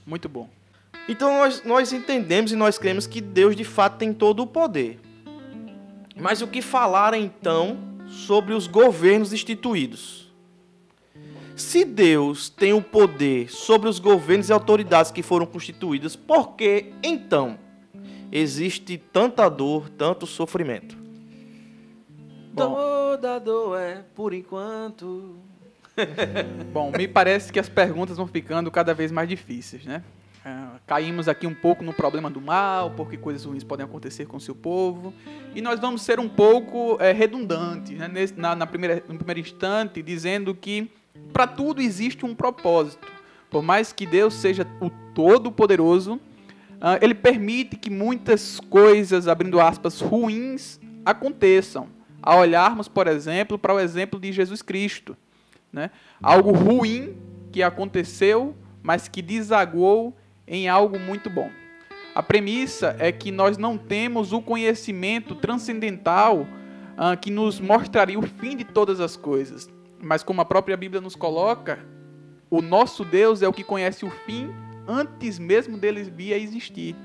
Muito 0.05 0.29
bom. 0.29 0.47
Então 1.09 1.33
nós, 1.39 1.63
nós 1.63 1.91
entendemos 1.91 2.51
e 2.51 2.55
nós 2.55 2.77
cremos 2.77 3.07
que 3.07 3.19
Deus 3.21 3.55
de 3.55 3.63
fato 3.63 3.97
tem 3.97 4.13
todo 4.13 4.41
o 4.43 4.47
poder. 4.47 4.99
Mas 6.15 6.41
o 6.41 6.47
que 6.47 6.61
falar 6.61 7.13
então 7.15 7.77
sobre 8.07 8.53
os 8.53 8.67
governos 8.67 9.33
instituídos? 9.33 10.24
Se 11.55 11.85
Deus 11.85 12.49
tem 12.49 12.73
o 12.73 12.81
poder 12.81 13.49
sobre 13.49 13.87
os 13.87 13.97
governos 13.99 14.49
e 14.49 14.53
autoridades 14.53 15.11
que 15.11 15.23
foram 15.23 15.45
constituídas, 15.45 16.15
por 16.15 16.55
que 16.55 16.91
então 17.01 17.57
existe 18.31 18.97
tanta 18.97 19.47
dor, 19.49 19.89
tanto 19.89 20.25
sofrimento? 20.27 20.97
Bom. 22.53 22.73
Toda 22.75 23.39
dor 23.39 23.79
é 23.79 24.03
por 24.13 24.33
enquanto. 24.33 25.37
Bom, 26.73 26.91
me 26.91 27.07
parece 27.07 27.51
que 27.53 27.59
as 27.59 27.69
perguntas 27.69 28.17
vão 28.17 28.27
ficando 28.27 28.69
cada 28.69 28.93
vez 28.93 29.11
mais 29.11 29.29
difíceis, 29.29 29.85
né? 29.85 30.03
Ah, 30.43 30.75
caímos 30.85 31.27
aqui 31.29 31.47
um 31.47 31.55
pouco 31.55 31.83
no 31.83 31.93
problema 31.93 32.29
do 32.29 32.39
mal, 32.41 32.91
porque 32.91 33.17
coisas 33.17 33.45
ruins 33.45 33.63
podem 33.63 33.85
acontecer 33.85 34.25
com 34.25 34.37
o 34.37 34.41
seu 34.41 34.53
povo. 34.53 35.13
E 35.55 35.61
nós 35.61 35.79
vamos 35.79 36.01
ser 36.01 36.19
um 36.19 36.27
pouco 36.29 36.97
eh, 36.99 37.13
redundantes, 37.13 37.97
né? 37.97 38.07
Nesse- 38.09 38.37
na, 38.37 38.53
na 38.55 38.67
primeira, 38.67 39.01
no 39.07 39.15
primeiro 39.17 39.39
instante, 39.39 40.01
dizendo 40.03 40.53
que 40.53 40.91
para 41.33 41.47
tudo 41.47 41.81
existe 41.81 42.25
um 42.25 42.35
propósito. 42.35 43.07
Por 43.49 43.61
mais 43.61 43.93
que 43.93 44.05
Deus 44.05 44.33
seja 44.33 44.67
o 44.81 44.89
Todo-Poderoso, 45.13 46.19
ah, 46.81 46.97
Ele 47.01 47.15
permite 47.15 47.75
que 47.75 47.89
muitas 47.89 48.59
coisas, 48.59 49.27
abrindo 49.27 49.59
aspas, 49.59 50.01
ruins 50.01 50.79
aconteçam. 51.05 51.87
A 52.21 52.35
olharmos, 52.35 52.87
por 52.87 53.07
exemplo, 53.07 53.57
para 53.57 53.73
o 53.73 53.79
exemplo 53.79 54.19
de 54.19 54.31
Jesus 54.31 54.61
Cristo 54.61 55.15
né? 55.75 55.91
Algo 56.23 56.53
ruim 56.53 57.17
que 57.51 57.61
aconteceu, 57.61 58.55
mas 58.81 59.09
que 59.09 59.21
desaguou 59.21 60.15
em 60.47 60.69
algo 60.69 60.97
muito 60.97 61.29
bom. 61.29 61.51
A 62.15 62.23
premissa 62.23 62.95
é 62.97 63.11
que 63.11 63.29
nós 63.29 63.57
não 63.57 63.77
temos 63.77 64.31
o 64.31 64.41
conhecimento 64.41 65.35
transcendental 65.35 66.47
ah, 66.97 67.17
que 67.17 67.29
nos 67.29 67.59
mostraria 67.59 68.17
o 68.17 68.21
fim 68.21 68.55
de 68.55 68.63
todas 68.63 69.01
as 69.01 69.17
coisas. 69.17 69.69
Mas 70.01 70.23
como 70.23 70.41
a 70.41 70.45
própria 70.45 70.77
Bíblia 70.77 71.01
nos 71.01 71.15
coloca, 71.15 71.79
o 72.49 72.61
nosso 72.61 73.03
Deus 73.03 73.41
é 73.41 73.47
o 73.47 73.53
que 73.53 73.63
conhece 73.63 74.05
o 74.05 74.09
fim 74.09 74.49
antes 74.87 75.39
mesmo 75.39 75.77
dele 75.77 76.03
vir 76.03 76.33
a 76.33 76.37
existir. 76.37 76.95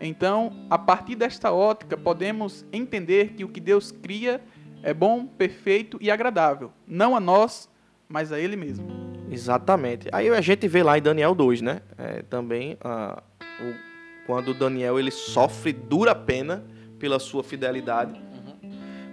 Então, 0.00 0.52
a 0.68 0.76
partir 0.76 1.14
desta 1.14 1.52
ótica, 1.52 1.96
podemos 1.96 2.64
entender 2.72 3.34
que 3.34 3.44
o 3.44 3.48
que 3.48 3.60
Deus 3.60 3.92
cria 3.92 4.40
é 4.82 4.92
bom, 4.92 5.26
perfeito 5.26 5.96
e 6.00 6.10
agradável. 6.10 6.72
Não 6.86 7.14
a 7.14 7.20
nós, 7.20 7.70
mas 8.08 8.32
a 8.32 8.38
Ele 8.38 8.56
mesmo. 8.56 8.86
Exatamente. 9.30 10.08
Aí 10.12 10.28
a 10.28 10.40
gente 10.40 10.66
vê 10.68 10.82
lá 10.82 10.98
em 10.98 11.02
Daniel 11.02 11.34
2, 11.34 11.62
né? 11.62 11.80
É, 11.96 12.22
também 12.22 12.76
ah, 12.82 13.22
o- 13.40 14.26
quando 14.26 14.52
Daniel 14.52 14.98
ele 14.98 15.10
sofre 15.10 15.72
dura 15.72 16.14
pena 16.14 16.64
pela 16.98 17.18
sua 17.18 17.42
fidelidade. 17.42 18.20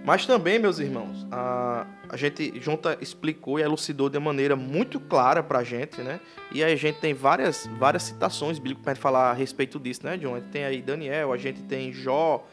Mas 0.04 0.24
também, 0.24 0.58
meus 0.58 0.78
irmãos, 0.78 1.26
a, 1.30 1.86
a 2.08 2.16
gente 2.16 2.58
junta 2.60 2.96
explicou 3.00 3.58
e 3.58 3.62
elucidou 3.62 4.08
de 4.08 4.18
maneira 4.18 4.56
muito 4.56 4.98
clara 4.98 5.42
pra 5.42 5.62
gente, 5.62 6.00
né? 6.00 6.20
E 6.50 6.64
aí 6.64 6.72
a 6.72 6.76
gente 6.76 6.98
tem 6.98 7.12
várias, 7.12 7.68
várias 7.78 8.04
citações 8.04 8.58
bíblicas 8.58 8.82
pra 8.82 8.94
gente 8.94 9.02
falar 9.02 9.30
a 9.30 9.34
respeito 9.34 9.78
disso, 9.78 10.04
né, 10.04 10.16
John? 10.16 10.34
A 10.34 10.40
gente 10.40 10.50
tem 10.50 10.64
aí 10.64 10.80
Daniel, 10.80 11.32
a 11.32 11.36
gente 11.36 11.62
tem 11.62 11.92
Jó, 11.92 12.46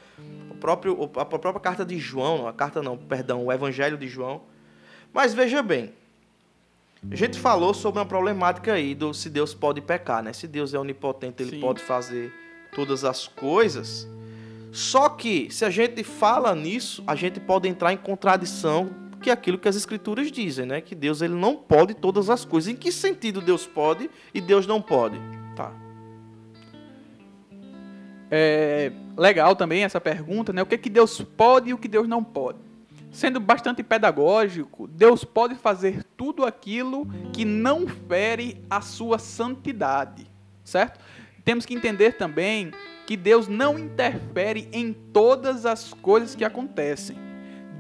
o 0.52 0.56
próprio, 0.56 1.10
a 1.16 1.26
própria 1.26 1.54
carta 1.60 1.86
de 1.86 1.98
João, 1.98 2.48
a 2.48 2.54
carta 2.54 2.82
não, 2.82 2.98
perdão, 2.98 3.46
o 3.46 3.52
Evangelho 3.52 3.98
de 3.98 4.08
João. 4.08 4.42
Mas 5.14 5.34
veja 5.34 5.64
bem, 5.64 5.94
a 7.10 7.16
gente 7.16 7.40
falou 7.40 7.74
sobre 7.74 8.00
uma 8.00 8.06
problemática 8.06 8.74
aí 8.74 8.94
do 8.94 9.14
se 9.14 9.30
Deus 9.30 9.54
pode 9.54 9.80
pecar, 9.82 10.22
né? 10.22 10.34
Se 10.34 10.48
Deus 10.48 10.74
é 10.74 10.80
onipotente, 10.80 11.44
ele 11.44 11.52
Sim. 11.52 11.62
pode 11.62 11.82
fazer 11.82 12.34
todas 12.74 13.06
as 13.06 13.28
coisas. 13.28 14.08
Só 14.78 15.10
que, 15.10 15.50
se 15.50 15.66
a 15.66 15.72
gente 15.72 16.04
fala 16.04 16.54
nisso, 16.54 17.04
a 17.08 17.16
gente 17.16 17.40
pode 17.40 17.68
entrar 17.68 17.92
em 17.94 17.98
contradição 17.98 18.92
que 19.20 19.32
é 19.32 19.34
aquilo 19.34 19.58
que 19.58 19.68
as 19.68 19.76
escrituras 19.76 20.32
dizem, 20.32 20.68
né? 20.68 20.82
Que 20.82 20.94
Deus 20.94 21.24
ele 21.24 21.34
não 21.34 21.56
pode 21.56 21.96
todas 21.96 22.30
as 22.30 22.46
coisas. 22.46 22.72
Em 22.72 22.76
que 22.76 22.92
sentido 22.92 23.42
Deus 23.42 23.66
pode 23.66 24.08
e 24.32 24.40
Deus 24.40 24.68
não 24.68 24.80
pode? 24.80 25.20
Tá. 25.56 25.74
É 28.30 28.92
legal 29.18 29.56
também 29.56 29.84
essa 29.84 30.00
pergunta, 30.00 30.54
né? 30.54 30.62
O 30.62 30.66
que, 30.68 30.76
é 30.76 30.78
que 30.78 30.92
Deus 30.92 31.24
pode 31.24 31.72
e 31.72 31.74
o 31.74 31.78
que 31.80 31.88
Deus 31.88 32.08
não 32.08 32.24
pode? 32.24 32.60
Sendo 33.12 33.40
bastante 33.40 33.82
pedagógico, 33.82 34.88
Deus 34.88 35.24
pode 35.24 35.56
fazer 35.56 36.04
tudo 36.16 36.46
aquilo 36.46 37.08
que 37.34 37.44
não 37.44 37.88
fere 37.88 38.64
a 38.70 38.80
sua 38.80 39.18
santidade, 39.18 40.30
certo? 40.64 41.00
Temos 41.48 41.66
que 41.66 41.74
entender 41.74 42.18
também 42.18 42.74
que 43.06 43.16
Deus 43.16 43.48
não 43.48 43.80
interfere 43.80 44.68
em 44.74 44.92
todas 44.92 45.66
as 45.66 45.94
coisas 45.94 46.36
que 46.36 46.44
acontecem. 46.44 47.18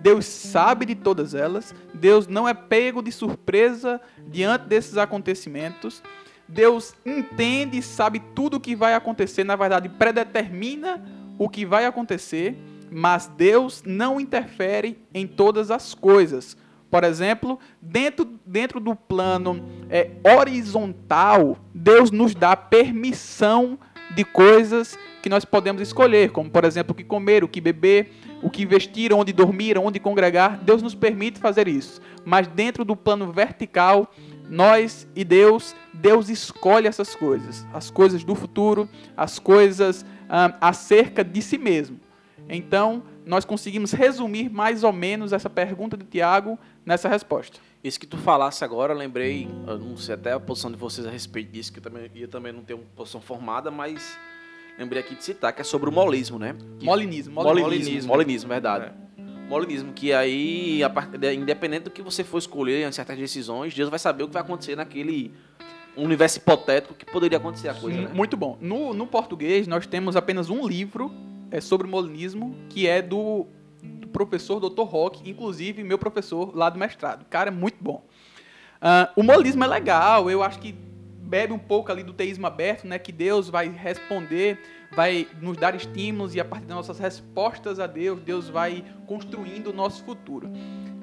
Deus 0.01 0.25
sabe 0.25 0.85
de 0.85 0.95
todas 0.95 1.35
elas, 1.35 1.75
Deus 1.93 2.27
não 2.27 2.47
é 2.47 2.53
pego 2.53 3.01
de 3.01 3.11
surpresa 3.11 3.99
diante 4.25 4.67
desses 4.67 4.95
acontecimentos. 4.95 6.01
Deus 6.47 6.95
entende 7.05 7.79
e 7.79 7.81
sabe 7.81 8.21
tudo 8.33 8.55
o 8.55 8.59
que 8.61 8.73
vai 8.73 8.93
acontecer, 8.93 9.43
na 9.43 9.57
verdade, 9.57 9.89
predetermina 9.89 11.03
o 11.37 11.49
que 11.49 11.65
vai 11.65 11.85
acontecer, 11.85 12.57
mas 12.89 13.27
Deus 13.27 13.83
não 13.85 14.17
interfere 14.17 14.97
em 15.13 15.27
todas 15.27 15.71
as 15.71 15.93
coisas. 15.93 16.55
Por 16.89 17.03
exemplo, 17.03 17.59
dentro, 17.81 18.25
dentro 18.45 18.79
do 18.79 18.95
plano 18.95 19.61
é, 19.89 20.11
horizontal, 20.23 21.57
Deus 21.73 22.11
nos 22.11 22.33
dá 22.33 22.55
permissão 22.55 23.77
de 24.15 24.23
coisas 24.23 24.97
que 25.21 25.29
nós 25.29 25.43
podemos 25.43 25.81
escolher, 25.81 26.31
como 26.31 26.49
por 26.49 26.63
exemplo 26.63 26.93
o 26.93 26.95
que 26.95 27.03
comer, 27.03 27.43
o 27.43 27.47
que 27.47 27.59
beber, 27.59 28.11
o 28.41 28.49
que 28.49 28.65
vestir, 28.65 29.11
onde 29.11 29.33
dormir, 29.33 29.77
onde 29.77 29.99
congregar. 29.99 30.57
Deus 30.63 30.81
nos 30.81 30.95
permite 30.95 31.39
fazer 31.39 31.67
isso. 31.67 32.01
Mas 32.23 32.47
dentro 32.47 32.85
do 32.85 32.95
plano 32.95 33.31
vertical, 33.31 34.09
nós 34.49 35.07
e 35.15 35.25
Deus, 35.25 35.75
Deus 35.93 36.29
escolhe 36.29 36.87
essas 36.87 37.15
coisas, 37.15 37.67
as 37.73 37.89
coisas 37.89 38.23
do 38.23 38.35
futuro, 38.35 38.87
as 39.15 39.39
coisas 39.39 40.05
ah, 40.29 40.55
acerca 40.61 41.23
de 41.23 41.41
si 41.41 41.57
mesmo. 41.57 41.99
Então, 42.49 43.03
nós 43.27 43.45
conseguimos 43.45 43.91
resumir 43.91 44.49
mais 44.49 44.83
ou 44.83 44.91
menos 44.93 45.33
essa 45.33 45.49
pergunta 45.49 45.95
de 45.97 46.05
Tiago 46.05 46.57
nessa 46.85 47.07
resposta. 47.09 47.59
Isso 47.83 47.99
que 47.99 48.07
tu 48.07 48.17
falasse 48.17 48.63
agora, 48.63 48.93
eu 48.93 48.97
lembrei, 48.97 49.47
eu 49.67 49.77
não 49.77 49.95
sei 49.97 50.15
até 50.15 50.31
a 50.33 50.39
posição 50.39 50.71
de 50.71 50.77
vocês 50.77 51.05
a 51.05 51.11
respeito 51.11 51.51
disso, 51.51 51.71
que 51.71 51.79
eu 51.79 51.83
também 51.83 52.09
ia 52.15 52.27
também 52.27 52.51
não 52.51 52.61
ter 52.63 52.73
uma 52.73 52.83
posição 52.95 53.21
formada, 53.21 53.69
mas 53.69 54.17
lembrei 54.79 55.01
aqui 55.01 55.13
de 55.15 55.23
citar, 55.23 55.53
que 55.53 55.61
é 55.61 55.63
sobre 55.63 55.89
o 55.89 55.91
molismo, 55.93 56.39
né? 56.39 56.55
Que- 56.79 56.85
Molinismo, 56.85 57.33
Molinismo, 57.35 57.63
Molinismo. 57.69 58.07
molinismo, 58.09 58.49
verdade. 58.49 58.91
Molinismo, 59.47 59.93
que 59.93 60.11
aí, 60.11 60.81
independente 61.37 61.83
do 61.83 61.91
que 61.91 62.01
você 62.01 62.23
for 62.23 62.37
escolher 62.37 62.85
em 62.87 62.91
certas 62.91 63.17
decisões, 63.17 63.73
Deus 63.73 63.89
vai 63.89 63.99
saber 63.99 64.23
o 64.23 64.27
que 64.27 64.33
vai 64.33 64.41
acontecer 64.41 64.75
naquele 64.75 65.31
universo 65.95 66.37
hipotético 66.39 66.93
que 66.93 67.05
poderia 67.05 67.37
acontecer 67.37 67.69
a 67.69 67.73
coisa, 67.73 68.01
né? 68.01 68.09
Muito 68.13 68.35
bom. 68.35 68.57
No, 68.59 68.93
no 68.93 69.07
português, 69.07 69.65
nós 69.67 69.87
temos 69.87 70.15
apenas 70.17 70.49
um 70.49 70.67
livro 70.67 71.11
é, 71.51 71.61
sobre 71.61 71.87
molinismo, 71.87 72.55
que 72.69 72.87
é 72.87 73.01
do, 73.01 73.47
do 73.81 74.07
professor 74.07 74.59
Dr. 74.59 74.83
Rock, 74.83 75.29
inclusive 75.29 75.83
meu 75.83 75.97
professor 75.97 76.55
lá 76.55 76.69
do 76.69 76.79
mestrado. 76.79 77.25
Cara, 77.29 77.49
é 77.49 77.51
muito 77.51 77.77
bom. 77.81 78.03
Ah, 78.81 79.11
o 79.15 79.23
molinismo 79.23 79.63
é 79.63 79.67
legal, 79.67 80.29
eu 80.29 80.43
acho 80.43 80.59
que 80.59 80.75
bebe 81.27 81.51
um 81.51 81.59
pouco 81.59 81.91
ali 81.91 82.03
do 82.03 82.13
teísmo 82.13 82.47
aberto, 82.47 82.87
né? 82.87 82.97
Que 82.97 83.11
Deus 83.11 83.49
vai 83.49 83.67
responder, 83.67 84.59
vai 84.95 85.27
nos 85.41 85.57
dar 85.57 85.75
estímulos 85.75 86.33
e 86.33 86.39
a 86.39 86.45
partir 86.45 86.67
das 86.67 86.77
nossas 86.77 86.99
respostas 86.99 87.79
a 87.79 87.87
Deus, 87.87 88.21
Deus 88.21 88.47
vai 88.47 88.83
construindo 89.05 89.67
o 89.67 89.73
nosso 89.73 90.03
futuro. 90.05 90.49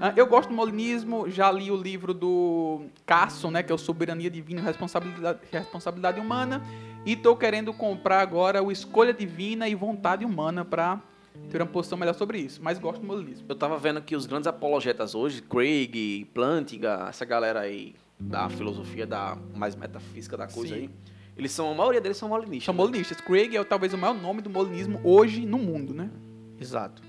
Ah, 0.00 0.12
eu 0.16 0.26
gosto 0.26 0.48
do 0.48 0.54
molinismo, 0.54 1.28
já 1.28 1.52
li 1.52 1.70
o 1.70 1.76
livro 1.76 2.14
do 2.14 2.86
Carson, 3.04 3.50
né? 3.50 3.62
Que 3.62 3.70
é 3.70 3.74
o 3.74 3.78
Soberania 3.78 4.30
Divina 4.30 4.60
e 4.60 4.64
Responsabilidade, 4.64 5.40
Responsabilidade 5.52 6.20
Humana. 6.20 6.62
E 7.06 7.12
estou 7.12 7.36
querendo 7.36 7.72
comprar 7.72 8.20
agora 8.20 8.62
o 8.62 8.72
Escolha 8.72 9.12
Divina 9.12 9.68
e 9.68 9.74
Vontade 9.74 10.24
Humana 10.24 10.64
para 10.64 11.02
ter 11.50 11.60
uma 11.60 11.68
posição 11.68 11.98
melhor 11.98 12.14
sobre 12.14 12.38
isso. 12.38 12.62
Mas 12.62 12.78
gosto 12.78 13.02
do 13.02 13.06
molinismo. 13.06 13.44
Eu 13.46 13.54
tava 13.54 13.76
vendo 13.78 14.00
que 14.00 14.16
os 14.16 14.24
grandes 14.24 14.46
apologetas 14.46 15.14
hoje, 15.14 15.42
Craig, 15.42 16.24
Plantinga, 16.32 17.06
essa 17.08 17.26
galera 17.26 17.60
aí 17.60 17.94
da 18.18 18.48
filosofia 18.48 19.06
da 19.06 19.36
mais 19.54 19.74
metafísica 19.74 20.34
da 20.36 20.46
coisa 20.46 20.74
Sim. 20.74 20.82
aí, 20.82 20.90
eles 21.36 21.52
são, 21.52 21.70
a 21.70 21.74
maioria 21.74 22.00
deles 22.00 22.16
são 22.16 22.28
molinistas. 22.28 22.64
São 22.64 22.74
né? 22.74 22.78
molinistas. 22.78 23.20
Craig 23.20 23.54
é 23.54 23.62
talvez 23.64 23.92
o 23.92 23.98
maior 23.98 24.14
nome 24.14 24.40
do 24.40 24.48
molinismo 24.48 24.98
hoje 25.04 25.44
no 25.44 25.58
mundo, 25.58 25.92
né? 25.92 26.10
Exato. 26.58 27.02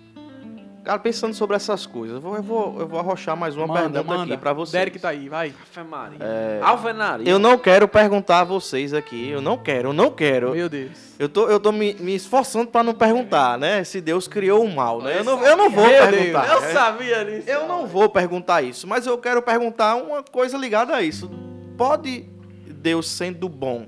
Cara, 0.85 0.99
pensando 0.99 1.33
sobre 1.33 1.55
essas 1.55 1.87
coisas, 1.87 2.17
eu 2.17 2.21
vou, 2.21 2.35
eu 2.35 2.43
vou, 2.43 2.79
eu 2.81 2.87
vou 2.87 2.99
arrochar 2.99 3.35
mais 3.35 3.57
uma 3.57 3.65
manda, 3.65 3.89
pergunta 3.89 4.03
manda. 4.03 4.33
aqui 4.35 4.39
pra 4.39 4.53
vocês. 4.53 4.71
Derek 4.71 4.99
tá 4.99 5.09
aí, 5.09 5.27
vai. 5.27 5.51
Ave 5.75 5.89
Maria. 5.89 6.19
Alvenaria. 6.61 7.27
Eu 7.27 7.39
não 7.39 7.57
quero 7.57 7.87
perguntar 7.87 8.41
a 8.41 8.43
vocês 8.43 8.93
aqui, 8.93 9.29
eu 9.29 9.41
não 9.41 9.57
quero, 9.57 9.89
eu 9.89 9.93
não 9.93 10.11
quero. 10.11 10.51
Meu 10.51 10.69
Deus. 10.69 10.91
Eu 11.17 11.27
tô, 11.27 11.49
eu 11.49 11.59
tô 11.59 11.71
me, 11.71 11.95
me 11.95 12.13
esforçando 12.13 12.67
pra 12.67 12.83
não 12.83 12.93
perguntar, 12.93 13.57
né? 13.57 13.83
Se 13.83 13.99
Deus 13.99 14.27
criou 14.27 14.63
o 14.63 14.71
mal, 14.71 15.01
né? 15.01 15.17
Eu 15.17 15.23
não, 15.23 15.43
eu 15.43 15.57
não 15.57 15.71
vou 15.71 15.87
Meu 15.87 16.07
perguntar. 16.07 16.51
Eu 16.53 16.61
sabia 16.71 17.25
disso. 17.25 17.49
Eu 17.49 17.67
não 17.67 17.87
vou 17.87 18.07
perguntar 18.07 18.61
isso, 18.61 18.85
mas 18.85 19.07
eu 19.07 19.17
quero 19.17 19.41
perguntar 19.41 19.95
uma 19.95 20.21
coisa 20.21 20.55
ligada 20.55 20.95
a 20.95 21.01
isso. 21.01 21.31
Pode 21.75 22.29
Deus, 22.67 23.09
sendo 23.09 23.49
bom, 23.49 23.87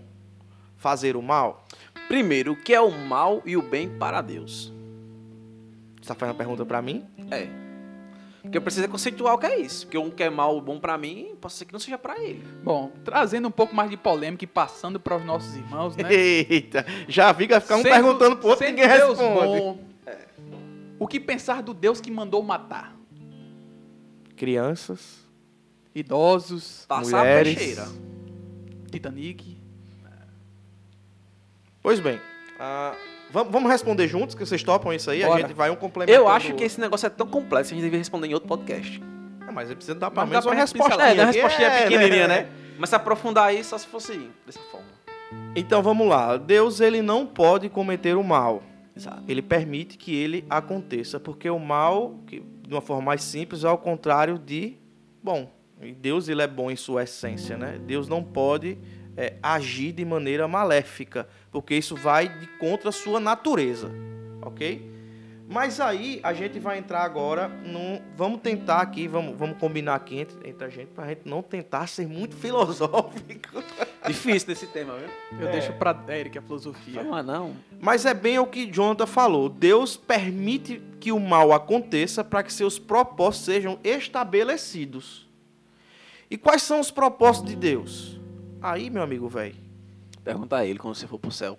fazer 0.78 1.16
o 1.16 1.22
mal? 1.22 1.64
Primeiro, 2.08 2.54
o 2.54 2.56
que 2.56 2.74
é 2.74 2.82
o 2.82 2.90
mal 2.90 3.44
e 3.46 3.56
o 3.56 3.62
bem 3.62 3.88
para 3.88 4.20
Deus? 4.20 4.74
Você 6.08 6.14
tá 6.14 6.16
fazendo 6.16 6.34
uma 6.36 6.38
pergunta 6.38 6.66
pra 6.66 6.82
mim? 6.82 7.06
É. 7.30 7.48
Porque 8.42 8.62
precisa 8.62 8.88
conceituar 8.88 9.34
o 9.36 9.38
que 9.38 9.46
é 9.46 9.60
isso. 9.60 9.86
Porque 9.86 9.98
um 9.98 10.10
quer 10.10 10.32
mal 10.32 10.62
bom 10.62 10.80
pra 10.80 10.98
mim, 10.98 11.36
pode 11.42 11.54
ser 11.54 11.66
que 11.66 11.74
não 11.74 11.80
seja 11.82 11.98
pra 11.98 12.18
ele. 12.24 12.42
Bom, 12.64 12.90
trazendo 13.04 13.50
um 13.50 13.52
pouco 13.52 13.76
mais 13.76 13.90
de 13.90 13.98
polêmica 13.98 14.46
e 14.46 14.48
passando 14.48 15.02
para 15.02 15.18
os 15.18 15.26
nossos 15.26 15.54
irmãos, 15.58 15.98
né? 15.98 16.10
Eita, 16.14 16.86
já 17.10 17.34
fica 17.34 17.60
ficar 17.60 17.76
um 17.76 17.82
Sendo- 17.82 17.92
perguntando 17.94 18.38
pro 18.38 18.48
outro 18.48 18.66
e 18.66 18.70
ninguém 18.72 18.88
Deus 18.88 19.20
responde. 19.20 19.60
bom, 19.60 19.80
o 20.98 21.06
que 21.08 21.20
pensar 21.20 21.62
do 21.62 21.74
Deus 21.74 22.00
que 22.00 22.10
mandou 22.10 22.42
matar? 22.42 22.96
Crianças, 24.38 25.28
Idosos, 25.94 26.86
Passar 26.88 27.18
Mulheres. 27.18 27.54
a 27.54 27.56
peixeira. 27.60 27.88
Titanic. 28.90 29.58
Pois 31.82 32.00
bem, 32.00 32.20
ah, 32.60 32.96
vamos, 33.32 33.52
vamos 33.52 33.72
responder 33.72 34.08
juntos, 34.08 34.36
que 34.36 34.46
vocês 34.46 34.64
topam 34.64 34.94
isso 34.94 35.10
aí? 35.10 35.24
Bora. 35.24 35.36
A 35.36 35.40
gente 35.42 35.54
vai 35.54 35.70
um 35.70 35.76
complementando. 35.76 36.18
Eu 36.18 36.28
acho 36.28 36.54
que 36.54 36.64
esse 36.64 36.80
negócio 36.80 37.08
é 37.08 37.10
tão 37.10 37.28
complexo 37.28 37.70
que 37.70 37.76
a 37.76 37.78
gente 37.78 37.86
devia 37.86 38.00
responder 38.00 38.28
em 38.28 38.34
outro 38.34 38.48
podcast. 38.48 39.02
Ah, 39.48 39.52
mas 39.52 39.74
precisa 39.74 39.96
dar 39.96 40.12
pelo 40.12 40.22
Mas 40.22 40.30
menos 40.30 40.46
uma 40.46 40.56
resposta. 40.56 41.02
É, 41.02 41.22
a 41.22 41.26
respostinha 41.26 41.68
é 41.68 41.84
pequenininha, 41.84 42.28
né? 42.28 42.50
Mas 42.80 42.92
se 42.92 42.96
aprofundar 42.96 43.46
aí, 43.46 43.64
só 43.64 43.76
se 43.76 43.88
fosse 43.88 44.30
dessa 44.46 44.60
forma. 44.72 44.86
Então 45.56 45.82
vamos 45.82 46.08
lá. 46.08 46.38
Deus 46.38 46.80
ele 46.80 47.02
não 47.02 47.26
pode 47.26 47.70
cometer 47.70 48.16
o 48.16 48.24
mal. 48.24 48.62
Exato. 48.96 49.24
Ele 49.28 49.42
permite 49.42 49.98
que 49.98 50.16
ele 50.16 50.46
aconteça, 50.48 51.20
porque 51.20 51.50
o 51.50 51.58
mal, 51.58 52.20
que, 52.28 52.40
de 52.40 52.74
uma 52.74 52.82
forma 52.82 53.02
mais 53.02 53.24
simples, 53.24 53.64
é 53.64 53.68
ao 53.68 53.78
contrário 53.78 54.38
de 54.38 54.78
bom. 55.24 55.52
E 55.82 55.92
Deus 55.92 56.28
ele 56.28 56.42
é 56.42 56.48
bom 56.48 56.72
em 56.72 56.76
sua 56.76 57.04
essência, 57.04 57.58
né? 57.58 57.80
Deus 57.86 58.08
não 58.08 58.24
pode 58.24 58.78
é, 59.18 59.34
agir 59.42 59.92
de 59.92 60.06
maneira 60.06 60.48
maléfica, 60.48 61.28
porque 61.52 61.76
isso 61.76 61.96
vai 61.96 62.30
de 62.30 62.46
contra 62.60 62.90
a 62.90 62.92
sua 62.94 63.20
natureza, 63.20 63.92
ok? 64.42 64.96
Mas 65.50 65.80
aí 65.80 66.20
a 66.24 66.34
gente 66.34 66.60
vai 66.60 66.78
entrar 66.78 67.04
agora 67.04 67.48
num. 67.48 68.02
Vamos 68.18 68.42
tentar 68.42 68.82
aqui, 68.82 69.08
vamos, 69.08 69.38
vamos 69.38 69.58
combinar 69.58 69.96
aqui 69.96 70.20
entre, 70.20 70.50
entre 70.50 70.66
a 70.66 70.70
gente, 70.70 70.88
pra 70.90 71.08
gente 71.08 71.22
não 71.24 71.42
tentar 71.42 71.88
ser 71.88 72.06
muito 72.06 72.36
filosófico. 72.38 73.64
Difícil 74.06 74.46
desse 74.50 74.68
tema, 74.68 74.94
viu? 74.98 75.40
Eu 75.40 75.48
É. 75.48 75.52
deixo 75.54 75.72
pra 75.72 75.96
Eric 76.10 76.38
a 76.38 76.42
filosofia. 76.42 77.02
Não, 77.02 77.24
não. 77.24 77.56
Mas 77.80 78.06
é 78.06 78.14
bem 78.14 78.38
o 78.40 78.46
que 78.46 78.66
Jonathan 78.70 79.06
falou. 79.06 79.48
Deus 79.48 79.96
permite 79.96 80.82
que 81.00 81.14
o 81.14 81.20
mal 81.20 81.54
aconteça 81.54 82.26
para 82.26 82.44
que 82.44 82.52
seus 82.52 82.78
propósitos 82.78 83.46
sejam 83.46 83.80
estabelecidos. 83.86 85.26
E 86.30 86.38
quais 86.38 86.62
são 86.62 86.82
os 86.82 86.92
propósitos 86.92 87.50
de 87.52 87.56
Deus? 87.56 88.20
Aí, 88.62 88.90
meu 88.90 89.04
amigo 89.04 89.28
velho, 89.28 89.56
Pergunta 90.24 90.58
a 90.58 90.66
ele 90.66 90.78
quando 90.80 90.96
você 90.96 91.08
for 91.08 91.18
pro 91.20 91.32
céu. 91.32 91.58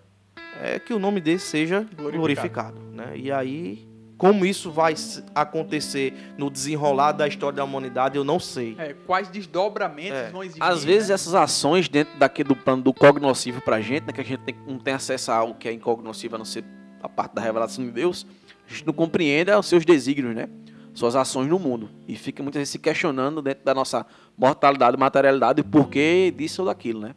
é 0.61 0.79
que 0.79 0.93
o 0.93 0.99
nome 0.99 1.21
dele 1.21 1.39
seja 1.39 1.81
glorificado, 1.97 2.19
Glorificado. 2.19 2.81
né? 2.93 3.13
E 3.17 3.31
aí, 3.33 3.89
como 4.19 4.45
isso 4.45 4.71
vai 4.71 4.95
acontecer 5.35 6.13
no 6.37 6.51
desenrolar 6.51 7.13
da 7.13 7.27
história 7.29 7.57
da 7.57 7.65
humanidade, 7.65 8.17
eu 8.17 8.25
não 8.25 8.39
sei. 8.41 8.75
É, 8.79 8.93
quais 9.07 9.29
desdobramentos 9.29 10.19
É. 10.19 10.31
vão 10.31 10.43
existir? 10.43 10.63
Às 10.63 10.85
vezes 10.85 11.09
né? 11.09 11.15
essas 11.15 11.35
ações 11.35 11.89
dentro 11.89 12.19
daquele 12.19 12.49
do 12.49 12.57
plano 12.57 12.83
do 12.83 12.93
cognoscível 12.93 13.61
pra 13.63 13.81
gente, 13.81 14.07
né, 14.07 14.13
que 14.13 14.21
a 14.21 14.25
gente 14.25 14.41
tem- 14.41 14.57
não 14.67 14.79
tem 14.79 14.95
acesso 14.95 15.31
a 15.31 15.37
algo 15.37 15.55
que 15.55 15.69
é 15.69 15.73
incognoscível, 15.73 16.35
a 16.35 16.39
não 16.39 16.45
ser 16.45 16.65
a 17.03 17.09
parte 17.09 17.35
da 17.35 17.41
revelação 17.41 17.85
de 17.85 17.91
Deus, 17.93 18.27
a 18.69 18.71
gente 18.73 18.85
não 18.87 18.93
compreende 18.93 19.51
os 19.53 19.67
seus 19.67 19.85
desígnios, 19.85 20.35
né? 20.35 20.49
Suas 20.99 21.15
ações 21.15 21.49
no 21.49 21.61
mundo. 21.61 21.89
E 22.09 22.17
fica 22.17 22.43
muitas 22.43 22.59
vezes 22.59 22.73
se 22.73 22.79
questionando 22.81 23.41
dentro 23.41 23.65
da 23.65 23.73
nossa 23.73 24.05
mortalidade, 24.37 24.97
materialidade, 24.97 25.61
o 25.61 25.65
porquê 25.65 26.35
disso 26.37 26.63
ou 26.63 26.67
daquilo, 26.67 27.01
né? 27.01 27.15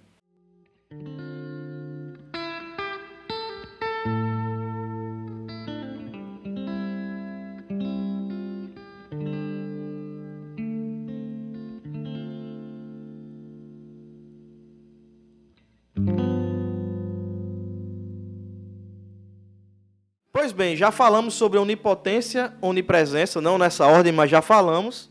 Pois 20.42 20.52
bem, 20.52 20.76
já 20.76 20.90
falamos 20.90 21.36
sobre 21.36 21.60
onipotência, 21.60 22.52
onipresença, 22.60 23.40
não 23.40 23.60
nessa 23.60 23.86
ordem, 23.86 24.12
mas 24.12 24.28
já 24.28 24.42
falamos. 24.42 25.08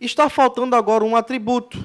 Está 0.00 0.28
faltando 0.30 0.76
agora 0.76 1.02
um 1.02 1.16
atributo, 1.16 1.76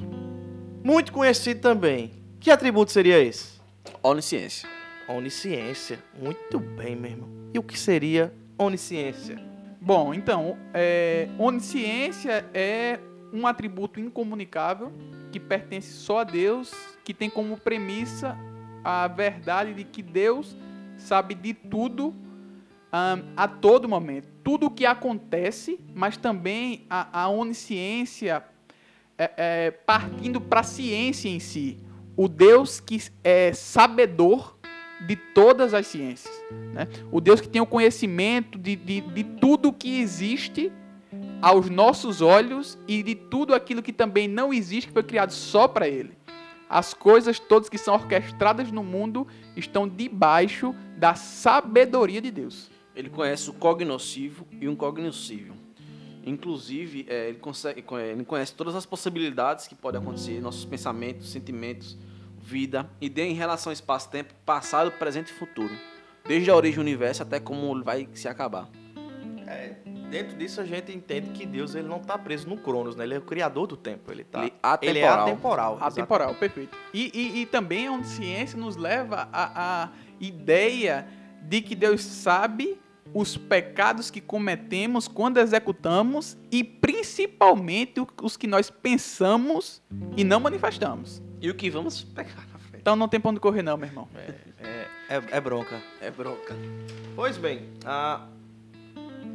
muito 0.83 1.11
conhecido 1.11 1.61
também. 1.61 2.11
Que 2.39 2.51
atributo 2.51 2.91
seria 2.91 3.19
esse? 3.19 3.59
Onisciência. 4.03 4.69
Onisciência. 5.09 5.97
Muito 6.21 6.59
bem, 6.59 6.95
meu 6.95 7.09
irmão. 7.09 7.29
E 7.55 7.57
o 7.57 7.63
que 7.63 7.75
seria 7.75 8.31
onisciência? 8.55 9.41
Bom, 9.81 10.13
então, 10.13 10.55
é, 10.71 11.27
onisciência 11.39 12.45
é 12.53 12.99
um 13.33 13.47
atributo 13.47 13.99
incomunicável 13.99 14.93
que 15.31 15.39
pertence 15.39 15.91
só 15.91 16.19
a 16.19 16.23
Deus, 16.23 16.71
que 17.03 17.15
tem 17.15 17.31
como 17.31 17.57
premissa 17.57 18.37
a 18.83 19.07
verdade 19.07 19.73
de 19.73 19.83
que 19.83 20.03
Deus 20.03 20.55
sabe 20.99 21.33
de 21.33 21.51
tudo 21.51 22.13
ahn, 22.91 23.21
a 23.35 23.47
todo 23.47 23.89
momento. 23.89 24.27
Tudo 24.43 24.67
o 24.67 24.71
que 24.71 24.85
acontece, 24.85 25.79
mas 25.93 26.17
também 26.17 26.85
a, 26.89 27.23
a 27.23 27.29
onisciência 27.29 28.43
é, 29.17 29.31
é, 29.37 29.71
partindo 29.71 30.39
para 30.41 30.59
a 30.59 30.63
ciência 30.63 31.29
em 31.29 31.39
si. 31.39 31.77
O 32.17 32.27
Deus 32.27 32.79
que 32.79 33.01
é 33.23 33.53
sabedor 33.53 34.57
de 35.05 35.15
todas 35.15 35.73
as 35.73 35.87
ciências. 35.87 36.33
Né? 36.73 36.87
O 37.11 37.19
Deus 37.19 37.41
que 37.41 37.49
tem 37.49 37.61
o 37.61 37.65
conhecimento 37.65 38.57
de, 38.57 38.75
de, 38.75 39.01
de 39.01 39.23
tudo 39.23 39.73
que 39.73 39.99
existe 39.99 40.71
aos 41.41 41.69
nossos 41.69 42.21
olhos 42.21 42.77
e 42.87 43.03
de 43.03 43.15
tudo 43.15 43.53
aquilo 43.53 43.83
que 43.83 43.93
também 43.93 44.27
não 44.27 44.53
existe, 44.53 44.87
que 44.87 44.93
foi 44.93 45.03
criado 45.03 45.31
só 45.31 45.67
para 45.67 45.87
Ele. 45.87 46.17
As 46.69 46.93
coisas 46.93 47.39
todas 47.39 47.69
que 47.69 47.77
são 47.77 47.93
orquestradas 47.93 48.71
no 48.71 48.83
mundo 48.83 49.27
estão 49.55 49.87
debaixo 49.87 50.73
da 50.97 51.13
sabedoria 51.13 52.21
de 52.21 52.31
Deus. 52.31 52.71
Ele 52.95 53.09
conhece 53.09 53.49
o 53.49 53.53
cognoscível 53.53 54.47
e 54.51 54.67
o 54.67 54.71
incognoscível. 54.71 55.53
Inclusive, 56.25 57.05
é, 57.07 57.29
ele, 57.29 57.37
consegue, 57.37 57.83
ele 58.11 58.25
conhece 58.25 58.53
todas 58.53 58.73
as 58.75 58.85
possibilidades 58.85 59.67
que 59.67 59.75
podem 59.75 60.01
acontecer, 60.01 60.41
nossos 60.41 60.65
pensamentos, 60.65 61.31
sentimentos, 61.31 61.97
vida, 62.39 62.89
e 62.99 63.07
em 63.21 63.33
relação 63.33 63.69
ao 63.69 63.73
espaço-tempo, 63.73 64.33
passado, 64.45 64.91
presente 64.91 65.27
e 65.29 65.33
futuro. 65.33 65.73
Desde 66.27 66.49
a 66.49 66.55
origem 66.55 66.77
do 66.77 66.81
universo 66.81 67.21
até 67.21 67.39
como 67.39 67.71
ele 67.71 67.83
vai 67.83 68.09
se 68.13 68.27
acabar. 68.27 68.67
Dentro 70.09 70.37
disso 70.37 70.61
a 70.61 70.65
gente 70.65 70.91
entende 70.91 71.29
que 71.31 71.45
Deus 71.45 71.75
ele 71.75 71.87
não 71.87 71.97
está 71.97 72.17
preso 72.17 72.47
no 72.47 72.57
Cronos, 72.57 72.95
né? 72.95 73.03
Ele 73.03 73.15
é 73.15 73.17
o 73.17 73.21
criador 73.21 73.67
do 73.67 73.75
tempo. 73.75 74.11
Ele, 74.11 74.23
tá, 74.23 74.43
Ele 74.43 74.51
é 74.51 74.89
ele 74.89 74.99
é 74.99 75.07
atemporal. 75.07 75.27
atemporal. 75.27 75.77
Atemporal, 75.81 76.35
perfeito. 76.35 76.77
E, 76.93 77.11
e, 77.13 77.41
e 77.41 77.45
também 77.45 77.87
a 77.87 77.91
onisciência 77.91 78.57
nos 78.57 78.75
leva 78.75 79.27
à 79.31 79.89
ideia 80.19 81.07
de 81.41 81.61
que 81.61 81.75
Deus 81.75 82.01
sabe 82.01 82.79
os 83.13 83.37
pecados 83.37 84.09
que 84.09 84.19
cometemos 84.19 85.07
quando 85.07 85.37
executamos 85.37 86.37
e 86.51 86.63
principalmente 86.63 88.05
os 88.21 88.35
que 88.35 88.47
nós 88.47 88.69
pensamos 88.69 89.81
e 90.17 90.23
não 90.23 90.39
manifestamos. 90.39 91.21
E 91.41 91.49
o 91.49 91.55
que 91.55 91.69
vamos 91.69 92.03
pegar 92.03 92.47
na 92.51 92.59
frente? 92.59 92.81
Então 92.81 92.95
não 92.95 93.07
tem 93.07 93.19
pra 93.19 93.31
onde 93.31 93.39
correr 93.39 93.61
não, 93.61 93.77
meu 93.77 93.87
irmão. 93.87 94.07
É, 94.15 94.87
é, 95.09 95.23
é 95.31 95.41
bronca. 95.41 95.81
É 96.01 96.09
bronca. 96.09 96.55
Pois 97.15 97.37
bem, 97.37 97.69
a, 97.85 98.27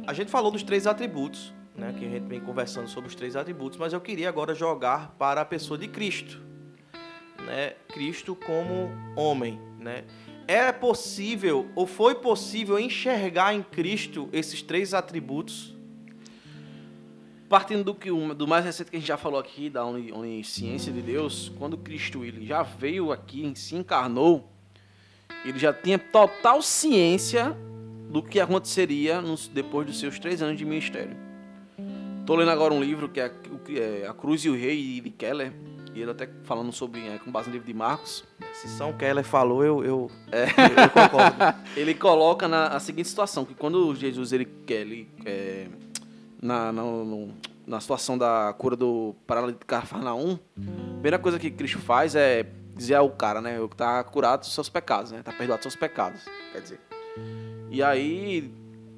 a 0.05 0.13
gente 0.13 0.29
falou 0.29 0.51
dos 0.51 0.63
três 0.63 0.85
atributos, 0.85 1.53
né? 1.75 1.93
Que 1.97 2.05
a 2.05 2.09
gente 2.09 2.27
vem 2.27 2.39
conversando 2.39 2.87
sobre 2.87 3.09
os 3.09 3.15
três 3.15 3.35
atributos, 3.35 3.77
mas 3.77 3.93
eu 3.93 4.01
queria 4.01 4.29
agora 4.29 4.53
jogar 4.53 5.15
para 5.17 5.41
a 5.41 5.45
pessoa 5.45 5.77
de 5.77 5.87
Cristo, 5.87 6.41
né? 7.45 7.71
Cristo 7.87 8.35
como 8.35 8.89
homem, 9.15 9.59
né? 9.79 10.03
É 10.51 10.69
possível 10.73 11.69
ou 11.75 11.87
foi 11.87 12.13
possível 12.15 12.77
enxergar 12.77 13.53
em 13.53 13.63
Cristo 13.63 14.27
esses 14.33 14.61
três 14.61 14.93
atributos? 14.93 15.73
Partindo 17.47 17.85
do, 17.85 17.95
que, 17.95 18.09
do 18.35 18.45
mais 18.45 18.65
recente 18.65 18.91
que 18.91 18.97
a 18.97 18.99
gente 18.99 19.07
já 19.07 19.15
falou 19.15 19.39
aqui, 19.39 19.69
da 19.69 19.85
oni- 19.85 20.11
onisciência 20.11 20.91
de 20.91 21.01
Deus, 21.01 21.49
quando 21.57 21.77
Cristo 21.77 22.25
ele 22.25 22.45
já 22.45 22.63
veio 22.63 23.13
aqui, 23.13 23.49
se 23.55 23.75
encarnou, 23.77 24.49
ele 25.45 25.57
já 25.57 25.71
tinha 25.71 25.97
total 25.97 26.61
ciência 26.61 27.55
do 28.09 28.21
que 28.21 28.37
aconteceria 28.37 29.21
nos- 29.21 29.47
depois 29.47 29.87
dos 29.87 29.99
seus 30.01 30.19
três 30.19 30.41
anos 30.41 30.57
de 30.57 30.65
ministério. 30.65 31.15
Estou 32.19 32.35
lendo 32.35 32.51
agora 32.51 32.73
um 32.73 32.83
livro 32.83 33.07
que 33.07 33.21
é, 33.21 33.31
é 33.69 34.05
A 34.05 34.13
Cruz 34.13 34.43
e 34.43 34.49
o 34.49 34.53
Rei, 34.53 34.99
de 34.99 35.09
Keller, 35.11 35.53
e 35.93 36.01
ele 36.01 36.11
até 36.11 36.27
falando 36.43 36.71
sobre, 36.71 37.05
é, 37.07 37.17
com 37.17 37.31
base 37.31 37.47
no 37.47 37.53
livro 37.53 37.67
de 37.67 37.73
Marcos, 37.73 38.23
Se 38.53 38.67
São 38.67 38.93
Keller 38.93 39.23
falou, 39.23 39.63
eu, 39.63 39.83
eu, 39.83 40.11
eu, 40.31 40.83
eu 40.83 40.89
concordo. 40.89 41.37
ele 41.75 41.93
coloca 41.93 42.47
na 42.47 42.67
a 42.67 42.79
seguinte 42.79 43.07
situação, 43.09 43.43
que 43.45 43.53
quando 43.53 43.93
Jesus 43.95 44.31
ele 44.33 44.45
quer, 44.45 44.81
ele, 44.81 45.09
é, 45.25 45.67
na, 46.41 46.71
na, 46.71 46.81
no- 46.83 47.33
na 47.67 47.79
situação 47.79 48.17
da 48.17 48.53
cura 48.57 48.75
do 48.75 49.15
paralítico 49.27 49.61
de 49.61 49.65
Cafarnaum, 49.67 50.37
a 50.57 50.91
primeira 50.93 51.19
coisa 51.19 51.37
que 51.39 51.49
Cristo 51.51 51.79
faz 51.79 52.15
é 52.15 52.45
dizer 52.75 52.95
ao 52.95 53.09
cara, 53.09 53.39
né, 53.41 53.59
que 53.69 53.75
tá 53.75 54.03
curado 54.03 54.41
dos 54.41 54.53
seus 54.53 54.67
pecados, 54.69 55.11
né, 55.11 55.21
tá 55.23 55.31
perdoado 55.31 55.59
dos 55.59 55.71
seus 55.71 55.75
pecados, 55.75 56.21
quer 56.51 56.61
dizer. 56.61 56.79
E 57.69 57.81
aí 57.83 58.51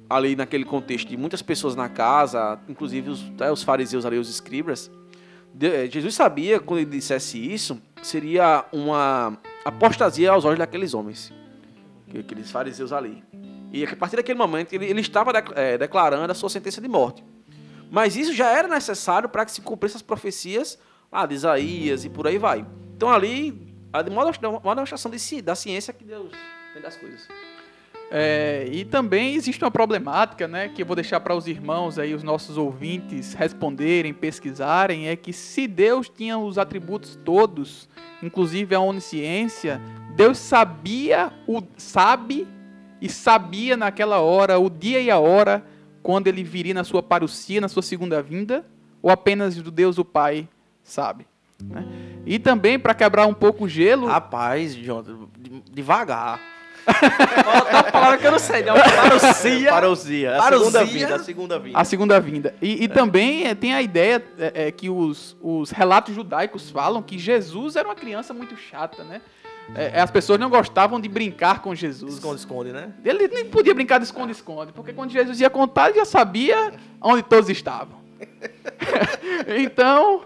ali 0.08 0.36
naquele 0.36 0.64
contexto 0.64 1.08
de 1.08 1.16
muitas 1.16 1.42
pessoas 1.42 1.74
na 1.74 1.88
casa, 1.88 2.58
inclusive 2.68 3.10
os, 3.10 3.24
os 3.52 3.62
fariseus 3.62 4.04
ali, 4.04 4.18
os 4.18 4.28
escribas, 4.30 4.90
Jesus 5.90 6.14
sabia, 6.14 6.58
quando 6.58 6.80
ele 6.80 6.90
dissesse 6.90 7.38
isso, 7.38 7.80
seria 8.02 8.64
uma 8.72 9.38
apostasia 9.64 10.30
aos 10.32 10.44
olhos 10.44 10.58
daqueles 10.58 10.94
homens, 10.94 11.32
que- 12.08 12.18
aqueles 12.18 12.50
fariseus 12.50 12.92
ali. 12.92 13.22
E 13.72 13.84
a 13.84 13.96
partir 13.96 14.16
daquele 14.16 14.38
momento, 14.38 14.72
ele, 14.72 14.86
estava 15.00 15.32
eh, 15.56 15.78
declarando 15.78 16.30
a 16.30 16.34
sua 16.34 16.48
sentença 16.48 16.80
de 16.80 16.88
morte. 16.88 17.24
Mas 17.90 18.16
isso 18.16 18.32
já 18.32 18.48
era 18.50 18.66
necessário 18.68 19.28
para 19.28 19.44
que 19.44 19.52
se 19.52 19.60
cumprissem 19.60 19.96
as 19.96 20.02
profecias 20.02 20.78
lá 21.10 21.24
de 21.26 21.34
Isaías 21.34 22.04
e 22.04 22.08
por 22.10 22.26
aí 22.26 22.38
vai. 22.38 22.66
Então 22.96 23.10
ali, 23.10 23.74
a 23.92 24.02
demonstração 24.02 25.10
da 25.42 25.54
ciência 25.54 25.92
que 25.92 26.04
Deus 26.04 26.32
tem 26.72 26.82
das 26.82 26.96
coisas. 26.96 27.28
É, 28.10 28.68
e 28.70 28.84
também 28.84 29.34
existe 29.34 29.64
uma 29.64 29.70
problemática, 29.70 30.46
né, 30.46 30.68
que 30.68 30.82
eu 30.82 30.86
vou 30.86 30.94
deixar 30.94 31.18
para 31.20 31.34
os 31.34 31.48
irmãos 31.48 31.98
aí, 31.98 32.14
os 32.14 32.22
nossos 32.22 32.56
ouvintes 32.56 33.34
responderem, 33.34 34.14
pesquisarem, 34.14 35.08
é 35.08 35.16
que 35.16 35.32
se 35.32 35.66
Deus 35.66 36.08
tinha 36.08 36.38
os 36.38 36.56
atributos 36.58 37.18
todos, 37.24 37.88
inclusive 38.22 38.74
a 38.74 38.80
onisciência, 38.80 39.80
Deus 40.14 40.38
sabia 40.38 41.32
o 41.46 41.60
sabe 41.76 42.46
e 43.00 43.08
sabia 43.08 43.76
naquela 43.76 44.20
hora 44.20 44.58
o 44.58 44.70
dia 44.70 45.00
e 45.00 45.10
a 45.10 45.18
hora 45.18 45.64
quando 46.02 46.26
ele 46.26 46.44
viria 46.44 46.74
na 46.74 46.84
sua 46.84 47.02
parousia, 47.02 47.60
na 47.60 47.68
sua 47.68 47.82
segunda 47.82 48.22
vinda, 48.22 48.64
ou 49.02 49.10
apenas 49.10 49.56
do 49.56 49.70
Deus 49.70 49.98
o 49.98 50.04
Pai 50.04 50.48
sabe. 50.82 51.26
né? 51.62 51.84
E 52.26 52.38
também 52.38 52.78
para 52.78 52.94
quebrar 52.94 53.26
um 53.26 53.34
pouco 53.34 53.64
o 53.64 53.68
gelo, 53.68 54.06
Rapaz, 54.06 54.76
devagar. 55.72 56.53
Outra 56.86 57.82
palavra 57.84 58.18
que 58.18 58.26
eu 58.26 58.32
não 58.32 58.38
sei, 58.38 58.62
né? 58.62 58.72
Parousia. 58.72 59.70
Parousia. 59.70 60.36
A 60.36 60.42
Parousia. 60.42 60.70
segunda 60.70 60.84
vinda, 60.84 61.14
a 61.14 61.18
segunda 61.18 61.58
vinda. 61.58 61.78
A 61.78 61.84
segunda 61.84 62.20
vinda. 62.20 62.54
E, 62.60 62.84
e 62.84 62.88
também 62.88 63.46
eh, 63.46 63.54
tem 63.54 63.74
a 63.74 63.82
ideia 63.82 64.22
é, 64.38 64.66
é, 64.66 64.70
que 64.70 64.90
os, 64.90 65.36
os 65.40 65.70
relatos 65.70 66.14
judaicos 66.14 66.70
falam 66.70 67.02
que 67.02 67.18
Jesus 67.18 67.76
era 67.76 67.88
uma 67.88 67.94
criança 67.94 68.34
muito 68.34 68.56
chata, 68.56 69.02
né? 69.04 69.20
É, 69.74 70.00
as 70.00 70.10
pessoas 70.10 70.38
não 70.38 70.50
gostavam 70.50 71.00
de 71.00 71.08
brincar 71.08 71.62
com 71.62 71.74
Jesus. 71.74 72.14
Esconde, 72.14 72.40
esconde, 72.40 72.72
né? 72.72 72.92
Ele 73.02 73.28
nem 73.28 73.46
podia 73.46 73.72
brincar 73.72 73.98
de 73.98 74.04
esconde-esconde, 74.04 74.72
porque 74.72 74.92
quando 74.92 75.10
Jesus 75.10 75.40
ia 75.40 75.48
contar, 75.48 75.88
ele 75.88 75.98
já 75.98 76.04
sabia 76.04 76.74
onde 77.00 77.22
todos 77.22 77.48
estavam. 77.48 77.98
então, 79.58 80.22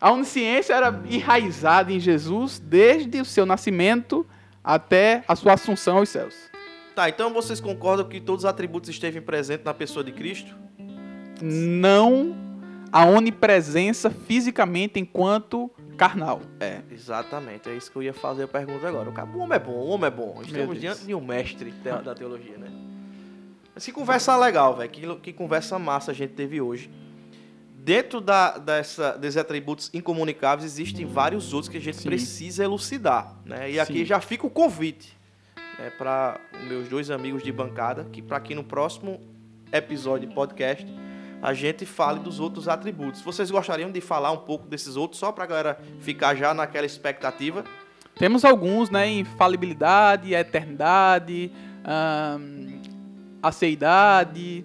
a 0.00 0.10
onisciência 0.10 0.72
era 0.72 1.02
enraizada 1.10 1.92
em 1.92 2.00
Jesus 2.00 2.58
desde 2.58 3.20
o 3.20 3.24
seu 3.24 3.44
nascimento 3.44 4.26
até 4.68 5.24
a 5.26 5.34
sua 5.34 5.54
assunção 5.54 5.96
aos 5.96 6.10
céus. 6.10 6.34
Tá, 6.94 7.08
então 7.08 7.32
vocês 7.32 7.58
concordam 7.58 8.06
que 8.06 8.20
todos 8.20 8.44
os 8.44 8.50
atributos 8.50 8.90
estevem 8.90 9.22
presentes 9.22 9.64
na 9.64 9.72
pessoa 9.72 10.04
de 10.04 10.12
Cristo? 10.12 10.54
Não 11.40 12.36
a 12.92 13.06
onipresença 13.06 14.10
fisicamente 14.10 15.00
enquanto 15.00 15.70
carnal. 15.96 16.42
É, 16.60 16.82
exatamente. 16.90 17.70
É 17.70 17.74
isso 17.74 17.90
que 17.90 17.96
eu 17.96 18.02
ia 18.02 18.12
fazer 18.12 18.42
a 18.42 18.48
pergunta 18.48 18.86
agora. 18.86 19.08
O 19.08 19.38
homem 19.38 19.56
é 19.56 19.58
bom, 19.58 19.72
o 19.72 19.88
homem 19.88 20.06
é 20.06 20.10
bom. 20.10 20.38
Estamos 20.44 20.78
diante 20.78 21.06
de 21.06 21.14
um 21.14 21.20
mestre 21.20 21.70
da, 21.70 22.02
da 22.02 22.14
teologia, 22.14 22.58
né? 22.58 22.70
Mas 23.74 23.86
que 23.86 23.92
conversa 23.92 24.36
legal, 24.36 24.76
velho. 24.76 24.90
Que, 24.90 25.16
que 25.16 25.32
conversa 25.32 25.78
massa 25.78 26.10
a 26.10 26.14
gente 26.14 26.34
teve 26.34 26.60
hoje. 26.60 26.90
Dentro 27.80 28.20
da, 28.20 28.58
dessa, 28.58 29.16
desses 29.16 29.36
atributos 29.36 29.90
incomunicáveis, 29.94 30.64
existem 30.64 31.06
vários 31.06 31.52
outros 31.54 31.70
que 31.70 31.78
a 31.78 31.80
gente 31.80 31.98
Sim. 31.98 32.08
precisa 32.08 32.64
elucidar. 32.64 33.36
Né? 33.44 33.70
E 33.70 33.80
aqui 33.80 34.00
Sim. 34.00 34.04
já 34.04 34.20
fica 34.20 34.46
o 34.46 34.50
convite 34.50 35.16
né, 35.78 35.90
para 35.96 36.38
meus 36.68 36.88
dois 36.88 37.10
amigos 37.10 37.42
de 37.42 37.52
bancada, 37.52 38.04
que 38.12 38.20
para 38.20 38.40
que 38.40 38.54
no 38.54 38.64
próximo 38.64 39.20
episódio 39.72 40.28
de 40.28 40.34
podcast 40.34 40.86
a 41.40 41.54
gente 41.54 41.86
fale 41.86 42.18
dos 42.18 42.40
outros 42.40 42.68
atributos. 42.68 43.22
Vocês 43.22 43.50
gostariam 43.50 43.90
de 43.92 44.00
falar 44.00 44.32
um 44.32 44.38
pouco 44.38 44.66
desses 44.66 44.96
outros, 44.96 45.20
só 45.20 45.30
para 45.30 45.44
a 45.44 45.46
galera 45.46 45.80
ficar 46.00 46.34
já 46.34 46.52
naquela 46.52 46.84
expectativa? 46.84 47.64
Temos 48.16 48.44
alguns, 48.44 48.90
né? 48.90 49.08
Infalibilidade, 49.08 50.34
eternidade, 50.34 51.52
ahn, 51.84 52.80
aceidade, 53.40 54.64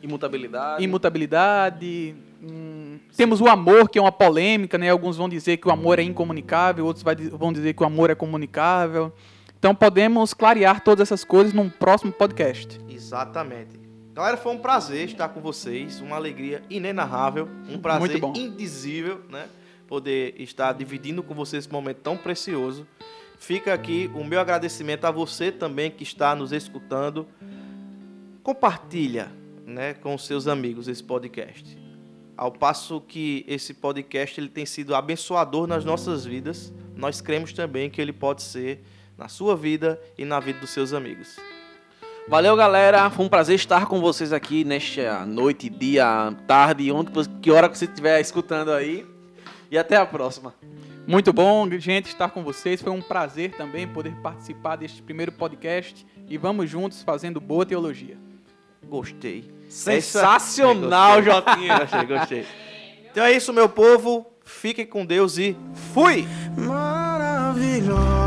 Imutabilidade. 0.00 0.84
imutabilidade. 0.84 2.14
Hum, 2.42 2.98
temos 3.16 3.40
o 3.40 3.46
amor, 3.46 3.88
que 3.88 3.98
é 3.98 4.02
uma 4.02 4.12
polêmica, 4.12 4.76
né? 4.76 4.90
Alguns 4.90 5.16
vão 5.16 5.28
dizer 5.28 5.56
que 5.58 5.68
o 5.68 5.70
amor 5.70 5.98
é 5.98 6.02
incomunicável, 6.02 6.84
outros 6.84 7.04
vão 7.32 7.52
dizer 7.52 7.74
que 7.74 7.82
o 7.82 7.86
amor 7.86 8.10
é 8.10 8.14
comunicável. 8.14 9.12
Então 9.58 9.74
podemos 9.74 10.34
clarear 10.34 10.82
todas 10.82 11.08
essas 11.08 11.24
coisas 11.24 11.52
num 11.52 11.70
próximo 11.70 12.10
podcast. 12.10 12.80
Exatamente. 12.88 13.80
Galera, 14.12 14.36
foi 14.36 14.52
um 14.52 14.58
prazer 14.58 15.06
estar 15.06 15.28
com 15.28 15.40
vocês, 15.40 16.00
uma 16.00 16.16
alegria 16.16 16.62
inenarrável, 16.68 17.48
um 17.68 17.78
prazer 17.78 18.22
indizível, 18.36 19.22
né? 19.30 19.46
Poder 19.86 20.34
estar 20.38 20.72
dividindo 20.72 21.22
com 21.22 21.34
vocês 21.34 21.64
esse 21.64 21.72
momento 21.72 21.98
tão 21.98 22.16
precioso. 22.16 22.86
Fica 23.38 23.72
aqui 23.72 24.10
o 24.14 24.22
meu 24.22 24.38
agradecimento 24.38 25.04
a 25.04 25.10
você 25.10 25.50
também 25.50 25.90
que 25.90 26.02
está 26.02 26.34
nos 26.34 26.52
escutando. 26.52 27.26
Compartilha, 28.42 29.32
né, 29.66 29.94
com 29.94 30.16
seus 30.18 30.46
amigos 30.46 30.88
esse 30.88 31.02
podcast. 31.02 31.81
Ao 32.36 32.50
passo 32.50 33.00
que 33.00 33.44
esse 33.46 33.74
podcast 33.74 34.40
ele 34.40 34.48
tem 34.48 34.64
sido 34.64 34.94
abençoador 34.94 35.66
nas 35.66 35.84
nossas 35.84 36.24
vidas, 36.24 36.72
nós 36.96 37.20
cremos 37.20 37.52
também 37.52 37.90
que 37.90 38.00
ele 38.00 38.12
pode 38.12 38.42
ser 38.42 38.84
na 39.16 39.28
sua 39.28 39.54
vida 39.54 40.00
e 40.16 40.24
na 40.24 40.40
vida 40.40 40.58
dos 40.58 40.70
seus 40.70 40.92
amigos. 40.92 41.36
Valeu, 42.28 42.56
galera. 42.56 43.10
Foi 43.10 43.26
um 43.26 43.28
prazer 43.28 43.56
estar 43.56 43.86
com 43.86 44.00
vocês 44.00 44.32
aqui 44.32 44.64
nesta 44.64 45.26
noite, 45.26 45.68
dia, 45.68 46.32
tarde, 46.46 46.90
onde, 46.92 47.10
que 47.40 47.50
hora 47.50 47.68
que 47.68 47.76
você 47.76 47.84
estiver 47.84 48.20
escutando 48.20 48.72
aí. 48.72 49.04
E 49.70 49.76
até 49.76 49.96
a 49.96 50.06
próxima. 50.06 50.54
Muito 51.06 51.32
bom, 51.32 51.68
gente, 51.78 52.06
estar 52.06 52.30
com 52.30 52.44
vocês. 52.44 52.80
Foi 52.80 52.92
um 52.92 53.02
prazer 53.02 53.56
também 53.56 53.88
poder 53.88 54.14
participar 54.22 54.76
deste 54.76 55.02
primeiro 55.02 55.32
podcast. 55.32 56.06
E 56.28 56.38
vamos 56.38 56.70
juntos 56.70 57.02
fazendo 57.02 57.40
boa 57.40 57.66
teologia. 57.66 58.16
Gostei. 58.92 59.50
Sensacional, 59.70 61.22
Gostei. 61.22 61.32
Jotinha. 61.32 61.78
Gostei, 61.78 62.04
gostei. 62.04 62.46
Então 63.10 63.24
é 63.24 63.32
isso, 63.32 63.50
meu 63.50 63.66
povo. 63.66 64.26
Fiquem 64.44 64.84
com 64.84 65.06
Deus 65.06 65.38
e 65.38 65.56
fui! 65.94 66.28
maravilhosa. 66.58 68.21